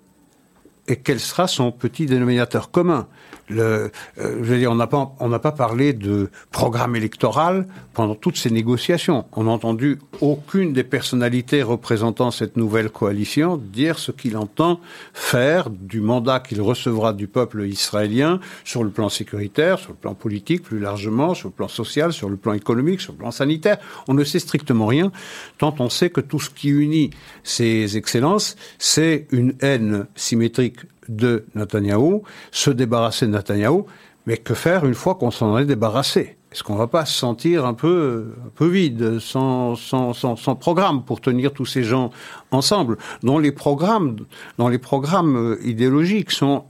[0.86, 3.08] et quel sera son petit dénominateur commun?
[3.48, 8.50] Le, euh, on n'a pas, on n'a pas parlé de programme électoral pendant toutes ces
[8.50, 9.26] négociations.
[9.32, 14.80] On n'a entendu aucune des personnalités représentant cette nouvelle coalition dire ce qu'il entend
[15.12, 20.14] faire du mandat qu'il recevra du peuple israélien sur le plan sécuritaire, sur le plan
[20.14, 23.78] politique plus largement, sur le plan social, sur le plan économique, sur le plan sanitaire.
[24.08, 25.12] On ne sait strictement rien,
[25.58, 27.10] tant on sait que tout ce qui unit
[27.42, 30.78] ces excellences, c'est une haine symétrique
[31.08, 33.86] de Netanyahou, se débarrasser de Netanyahou,
[34.26, 36.36] mais que faire une fois qu'on s'en est débarrassé?
[36.52, 40.54] Est-ce qu'on ne va pas se sentir un peu, un peu vide, sans, sans, sans,
[40.56, 42.10] programme pour tenir tous ces gens
[42.50, 44.16] ensemble, dont les programmes,
[44.56, 46.64] dont les programmes euh, idéologiques sont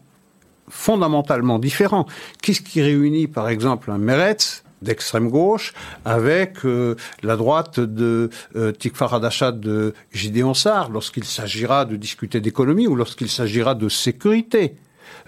[0.68, 2.07] fondamentalement différents.
[2.43, 5.72] Qu'est-ce qui réunit, par exemple, un Meretz d'extrême gauche
[6.05, 12.87] avec euh, la droite de euh, Tikfar de Gideon Sar lorsqu'il s'agira de discuter d'économie
[12.87, 14.76] ou lorsqu'il s'agira de sécurité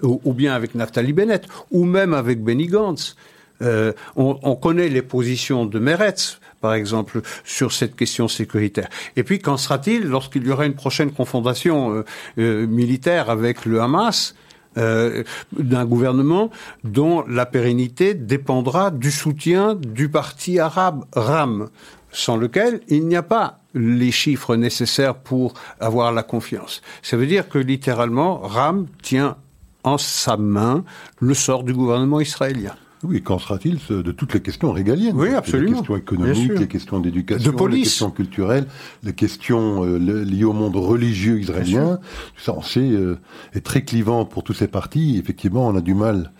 [0.02, 3.16] ou, bien avec Naftali Bennett ou même avec Benny Gantz.
[3.62, 8.88] Euh, on, on, connaît les positions de Meretz, par exemple, sur cette question sécuritaire.
[9.16, 12.04] Et puis, qu'en sera-t-il lorsqu'il y aura une prochaine confrontation
[12.38, 14.34] euh, militaire avec le Hamas?
[14.78, 16.50] Euh, d'un gouvernement
[16.84, 21.68] dont la pérennité dépendra du soutien du parti arabe RAM,
[22.12, 26.82] sans lequel il n'y a pas les chiffres nécessaires pour avoir la confiance.
[27.02, 29.36] Ça veut dire que littéralement, RAM tient
[29.82, 30.84] en sa main
[31.18, 32.74] le sort du gouvernement israélien.
[33.02, 35.16] Oui, qu'en sera-t-il de toutes les questions régaliennes?
[35.16, 35.70] Oui, absolument.
[35.70, 38.66] Les questions économiques, les questions d'éducation, les questions culturelles,
[39.02, 41.98] les questions euh, liées au monde religieux israélien.
[42.36, 43.18] Tout ça, on sait, euh,
[43.54, 45.16] est très clivant pour tous ces partis.
[45.18, 46.32] Effectivement, on a du mal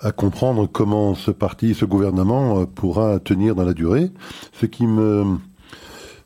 [0.00, 4.10] à comprendre comment ce parti, ce gouvernement euh, pourra tenir dans la durée.
[4.52, 5.38] Ce qui me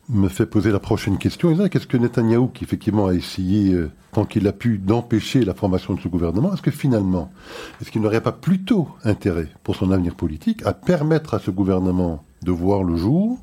[0.08, 1.56] me fait poser la prochaine question.
[1.68, 5.94] Qu'est-ce que Netanyahou, qui effectivement a essayé, euh, tant qu'il a pu, d'empêcher la formation
[5.94, 7.32] de ce gouvernement, est-ce que finalement,
[7.80, 12.22] est-ce qu'il n'aurait pas plutôt intérêt, pour son avenir politique, à permettre à ce gouvernement
[12.42, 13.38] de voir le jour,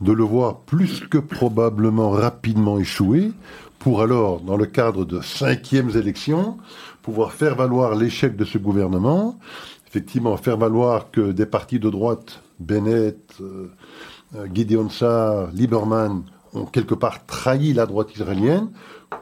[0.00, 3.32] de le voir plus que probablement rapidement échouer,
[3.78, 6.56] pour alors, dans le cadre de cinquièmes élections,
[7.02, 9.38] pouvoir faire valoir l'échec de ce gouvernement,
[9.86, 13.70] effectivement faire valoir que des partis de droite, Bennett, euh,
[14.52, 16.22] Gideon Sar, Lieberman
[16.54, 18.70] ont quelque part trahi la droite israélienne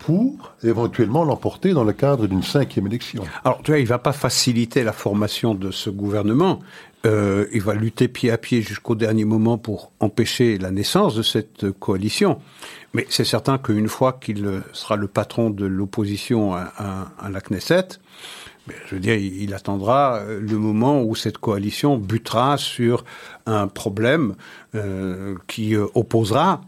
[0.01, 3.25] pour éventuellement l'emporter dans le cadre d'une cinquième élection.
[3.45, 6.61] Alors, tu vois, il va pas faciliter la formation de ce gouvernement.
[7.05, 11.23] Euh, il va lutter pied à pied jusqu'au dernier moment pour empêcher la naissance de
[11.23, 12.41] cette coalition.
[12.95, 18.01] Mais c'est certain qu'une fois qu'il sera le patron de l'opposition à, la Knesset,
[18.87, 23.05] je veux dire, il attendra euh, le moment où cette coalition butera sur
[23.47, 24.35] un problème
[24.75, 26.63] euh, qui euh, opposera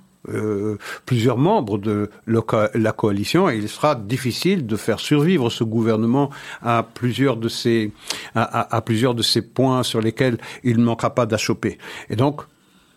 [1.07, 6.28] plusieurs membres de la coalition et il sera difficile de faire survivre ce gouvernement
[6.61, 7.92] à plusieurs de ces
[8.84, 11.78] plusieurs de ces points sur lesquels il ne manquera pas d'achoper.
[12.11, 12.42] Et donc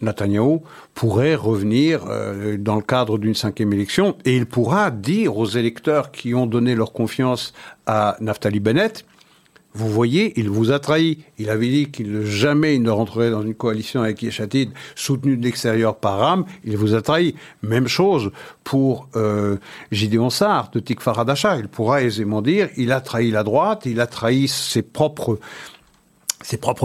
[0.02, 0.60] Netanyahu
[0.94, 6.12] pourrait revenir euh, dans le cadre d'une cinquième élection et il pourra dire aux électeurs
[6.12, 7.54] qui ont donné leur confiance
[7.86, 9.06] à Naftali Bennett,
[9.74, 11.20] vous voyez, il vous a trahi.
[11.38, 15.96] Il avait dit qu'il jamais ne rentrerait dans une coalition avec Yeshatid soutenue de l'extérieur
[15.96, 16.46] par Ram.
[16.66, 17.36] Il vous a trahi.
[17.62, 18.32] Même chose
[18.66, 19.58] pour euh,
[19.92, 21.58] Gideon de Tikfar Hadasha.
[21.58, 25.38] Il pourra aisément dire il a trahi la droite, il a trahi ses propres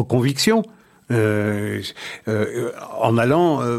[0.08, 0.62] convictions.
[1.12, 1.82] Euh,
[2.26, 3.78] euh, en allant euh,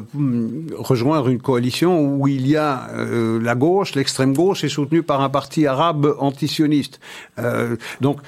[0.77, 5.19] rejoindre une coalition où il y a euh, la gauche, l'extrême gauche est soutenue par
[5.19, 7.01] un parti arabe antisioniste.
[7.99, 8.19] donc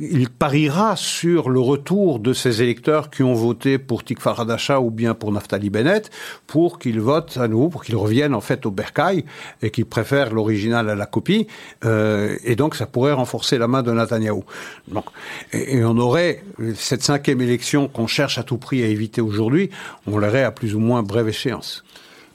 [0.00, 4.90] il pariera sur le retour de ces électeurs qui ont voté pour Tikva Radasha ou
[4.90, 6.10] bien pour Naftali Bennett
[6.46, 9.24] pour qu'ils votent à nouveau, pour qu'ils reviennent en fait au Bercail
[9.62, 11.46] et qu'ils préfèrent l'original à la copie.
[11.84, 14.44] Euh, et donc ça pourrait renforcer la main de Netanyahou.
[14.88, 15.04] Donc,
[15.52, 16.44] et, on aurait
[16.74, 19.70] cette cinquième élection qu'on cherche à tout prix à éviter aujourd'hui,
[20.06, 21.84] on l'aurait à plus ou moins brève échéance.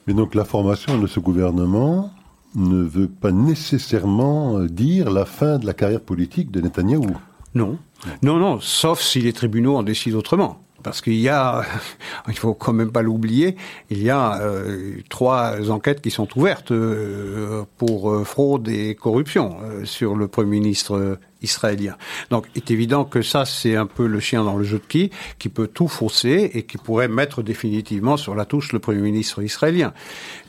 [0.07, 2.11] Mais donc la formation de ce gouvernement
[2.55, 7.15] ne veut pas nécessairement dire la fin de la carrière politique de Netanyahou.
[7.55, 7.77] Non.
[8.23, 10.61] Non, non, sauf si les tribunaux en décident autrement.
[10.83, 11.63] Parce qu'il y a,
[12.27, 13.55] il faut quand même pas l'oublier,
[13.89, 19.57] il y a euh, trois enquêtes qui sont ouvertes euh, pour euh, fraude et corruption
[19.83, 21.97] sur le Premier ministre israélien.
[22.29, 24.83] Donc, il est évident que ça, c'est un peu le chien dans le jeu de
[24.87, 29.01] qui, qui peut tout fausser et qui pourrait mettre définitivement sur la touche le Premier
[29.01, 29.93] ministre israélien.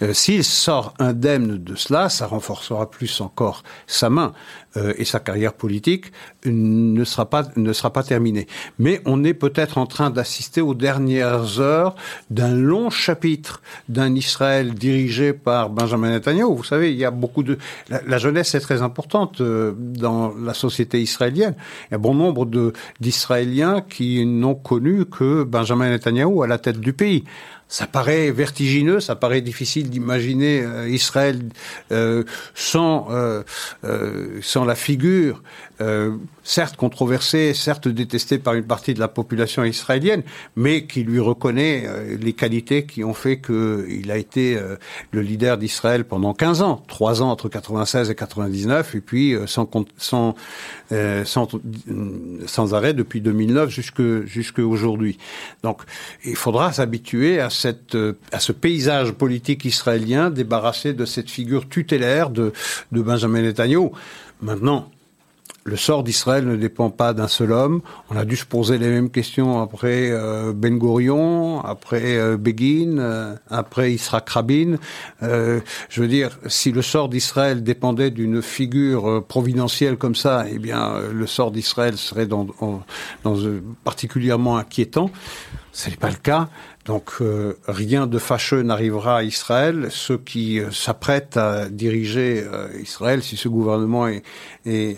[0.03, 4.32] Euh, S'il sort indemne de cela, ça renforcera plus encore sa main
[4.76, 6.12] euh, et sa carrière politique
[6.47, 8.47] ne sera pas ne sera pas terminée.
[8.78, 11.95] Mais on est peut-être en train d'assister aux dernières heures
[12.30, 16.57] d'un long chapitre d'un Israël dirigé par Benjamin Netanyahu.
[16.57, 20.55] Vous savez, il y a beaucoup de la, jeunesse est très importante euh, dans la
[20.55, 21.55] société israélienne.
[21.91, 26.80] Il y a bon nombre d'Israéliens qui n'ont connu que Benjamin Netanyahu à la tête
[26.80, 27.24] du pays
[27.72, 31.41] ça paraît vertigineux, ça paraît difficile d'imaginer euh, Israël
[31.91, 32.22] euh,
[32.85, 33.43] euh,
[34.43, 35.43] sans la figure,
[36.43, 40.22] certes controversée, certes détestée par une partie de la population israélienne,
[40.57, 41.87] mais qui lui reconnaît
[42.20, 44.59] les qualités qui ont fait qu'il a été
[45.11, 50.35] le leader d'Israël pendant 15 ans, trois ans entre 96 et 99, et puis sans
[52.74, 55.18] arrêt depuis 2009 jusque jusque aujourd'hui.
[55.62, 55.83] Donc
[56.24, 62.53] il faudra s'habituer euh, à ce paysage politique israélien débarrassé de cette figure tutélaire de,
[62.93, 63.91] de Benjamin Netanyahu.
[64.41, 64.91] Maintenant,
[65.65, 67.83] le sort d'Israël ne dépend pas d'un seul homme.
[68.11, 72.99] On a dû se poser les mêmes questions après euh, Ben Gurion, après euh, Begin,
[72.99, 74.77] euh, après Israq Rabin.
[75.21, 80.95] je veux dire, si le sort d'Israël dépendait d'une figure providentielle comme ça, eh bien,
[81.13, 82.47] le sort d'Israël serait dans,
[83.85, 85.11] particulièrement inquiétant.
[85.73, 86.49] Ce n'est pas le cas.
[86.85, 89.87] Donc euh, rien de fâcheux n'arrivera à Israël.
[89.91, 94.22] Ceux qui euh, s'apprêtent à diriger euh, Israël, si ce gouvernement est,
[94.66, 94.97] est,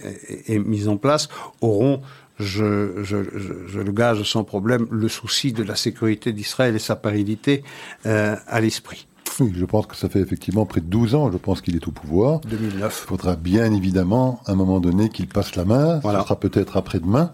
[0.48, 1.28] est, mis en place,
[1.60, 2.00] auront,
[2.38, 6.96] je, je, je, le gage sans problème, le souci de la sécurité d'Israël et sa
[6.96, 7.62] pérennité
[8.04, 9.06] à l'esprit.
[9.40, 11.88] Oui, je pense que ça fait effectivement près de 12 ans, je pense qu'il est
[11.88, 12.40] au pouvoir.
[12.40, 13.04] 2009.
[13.04, 15.98] Il faudra bien évidemment, à un moment donné, qu'il passe la main.
[16.00, 16.20] Voilà.
[16.20, 17.32] Ce sera peut-être après-demain.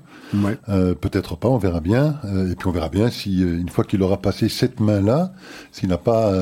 [0.69, 2.17] Euh, peut-être pas, on verra bien.
[2.25, 5.33] Euh, et puis on verra bien si, euh, une fois qu'il aura passé cette main-là,
[5.73, 6.33] s'il n'a pas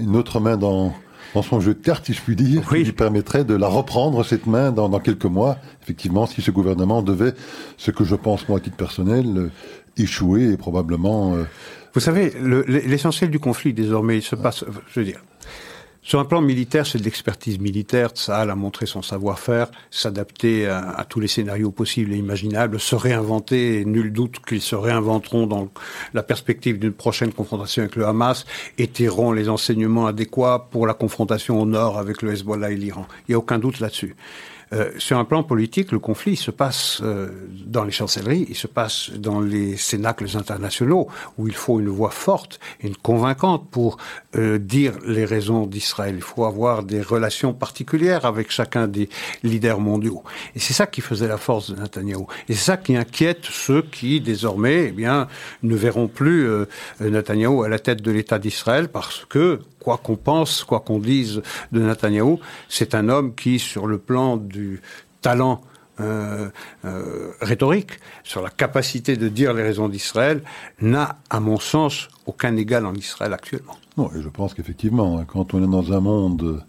[0.00, 0.94] une autre main dans,
[1.34, 4.24] dans son jeu de cartes, si je puis dire, qui lui permettrait de la reprendre,
[4.24, 5.58] cette main, dans, dans, quelques mois.
[5.82, 7.34] Effectivement, si ce gouvernement devait,
[7.76, 9.50] ce que je pense, moi, à titre personnel,
[9.96, 11.34] échouer et probablement...
[11.94, 12.32] Vous savez,
[12.68, 14.64] l'essentiel du conflit, désormais, il se passe...
[14.92, 15.20] Je veux dire,
[16.02, 18.10] sur un plan militaire, c'est de l'expertise militaire.
[18.14, 23.84] Ça a montré son savoir-faire, s'adapter à, tous les scénarios possibles et imaginables, se réinventer.
[23.84, 25.68] Nul doute qu'ils se réinventeront dans
[26.14, 28.46] la perspective d'une prochaine confrontation avec le Hamas
[28.78, 33.06] et tireront les enseignements adéquats pour la confrontation au nord avec le Hezbollah et l'Iran.
[33.28, 34.16] Il n'y a aucun doute là-dessus.
[34.72, 37.28] Euh, sur un plan politique, le conflit se passe euh,
[37.66, 41.08] dans les chancelleries, il se passe dans les cénacles internationaux,
[41.38, 43.96] où il faut une voix forte une convaincante pour
[44.36, 46.14] euh, dire les raisons d'Israël.
[46.16, 49.08] Il faut avoir des relations particulières avec chacun des
[49.42, 50.22] leaders mondiaux.
[50.54, 52.24] Et c'est ça qui faisait la force de Netanyahu.
[52.48, 55.28] Et c'est ça qui inquiète ceux qui, désormais, eh bien,
[55.62, 56.48] ne verront plus
[57.00, 61.40] Netanyahu à la tête de l'État d'Israël parce que, quoi qu'on pense, quoi qu'on dise
[61.72, 64.82] de Netanyahou, c'est un homme qui, sur le plan du
[65.22, 65.62] talent
[65.98, 66.50] euh,
[66.84, 70.42] euh, rhétorique, sur la capacité de dire les raisons d'Israël,
[70.82, 73.78] n'a, à mon sens, aucun égal en Israël actuellement.
[73.96, 76.62] Non, et je pense qu'effectivement, hein, quand on est dans un monde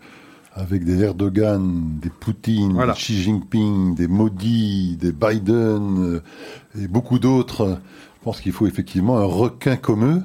[0.53, 7.19] avec des Erdogan, des Poutine, des Xi Jinping, des Modi, des Biden euh, et beaucoup
[7.19, 7.79] d'autres,
[8.19, 10.23] je pense qu'il faut effectivement un requin comme eux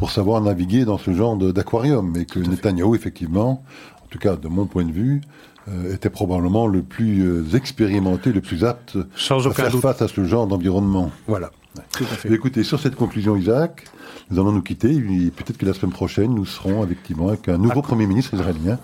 [0.00, 2.16] pour savoir naviguer dans ce genre d'aquarium.
[2.16, 3.62] Et que Netanyahou, effectivement,
[4.02, 5.20] en tout cas de mon point de vue,
[5.68, 10.08] euh, était probablement le plus euh, expérimenté, le plus apte Sans à faire face à
[10.08, 11.10] ce genre d'environnement.
[11.28, 11.50] Voilà.
[11.92, 12.32] Tout à fait.
[12.32, 13.84] Écoutez, sur cette conclusion, Isaac,
[14.30, 14.98] nous allons nous quitter.
[15.36, 18.78] Peut-être que la semaine prochaine, nous serons effectivement avec un nouveau Premier ministre israélien.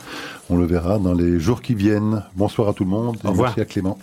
[0.51, 2.25] On le verra dans les jours qui viennent.
[2.37, 3.17] Bonsoir à tout le monde.
[3.25, 3.49] Au revoir.
[3.57, 3.99] merci à Clément.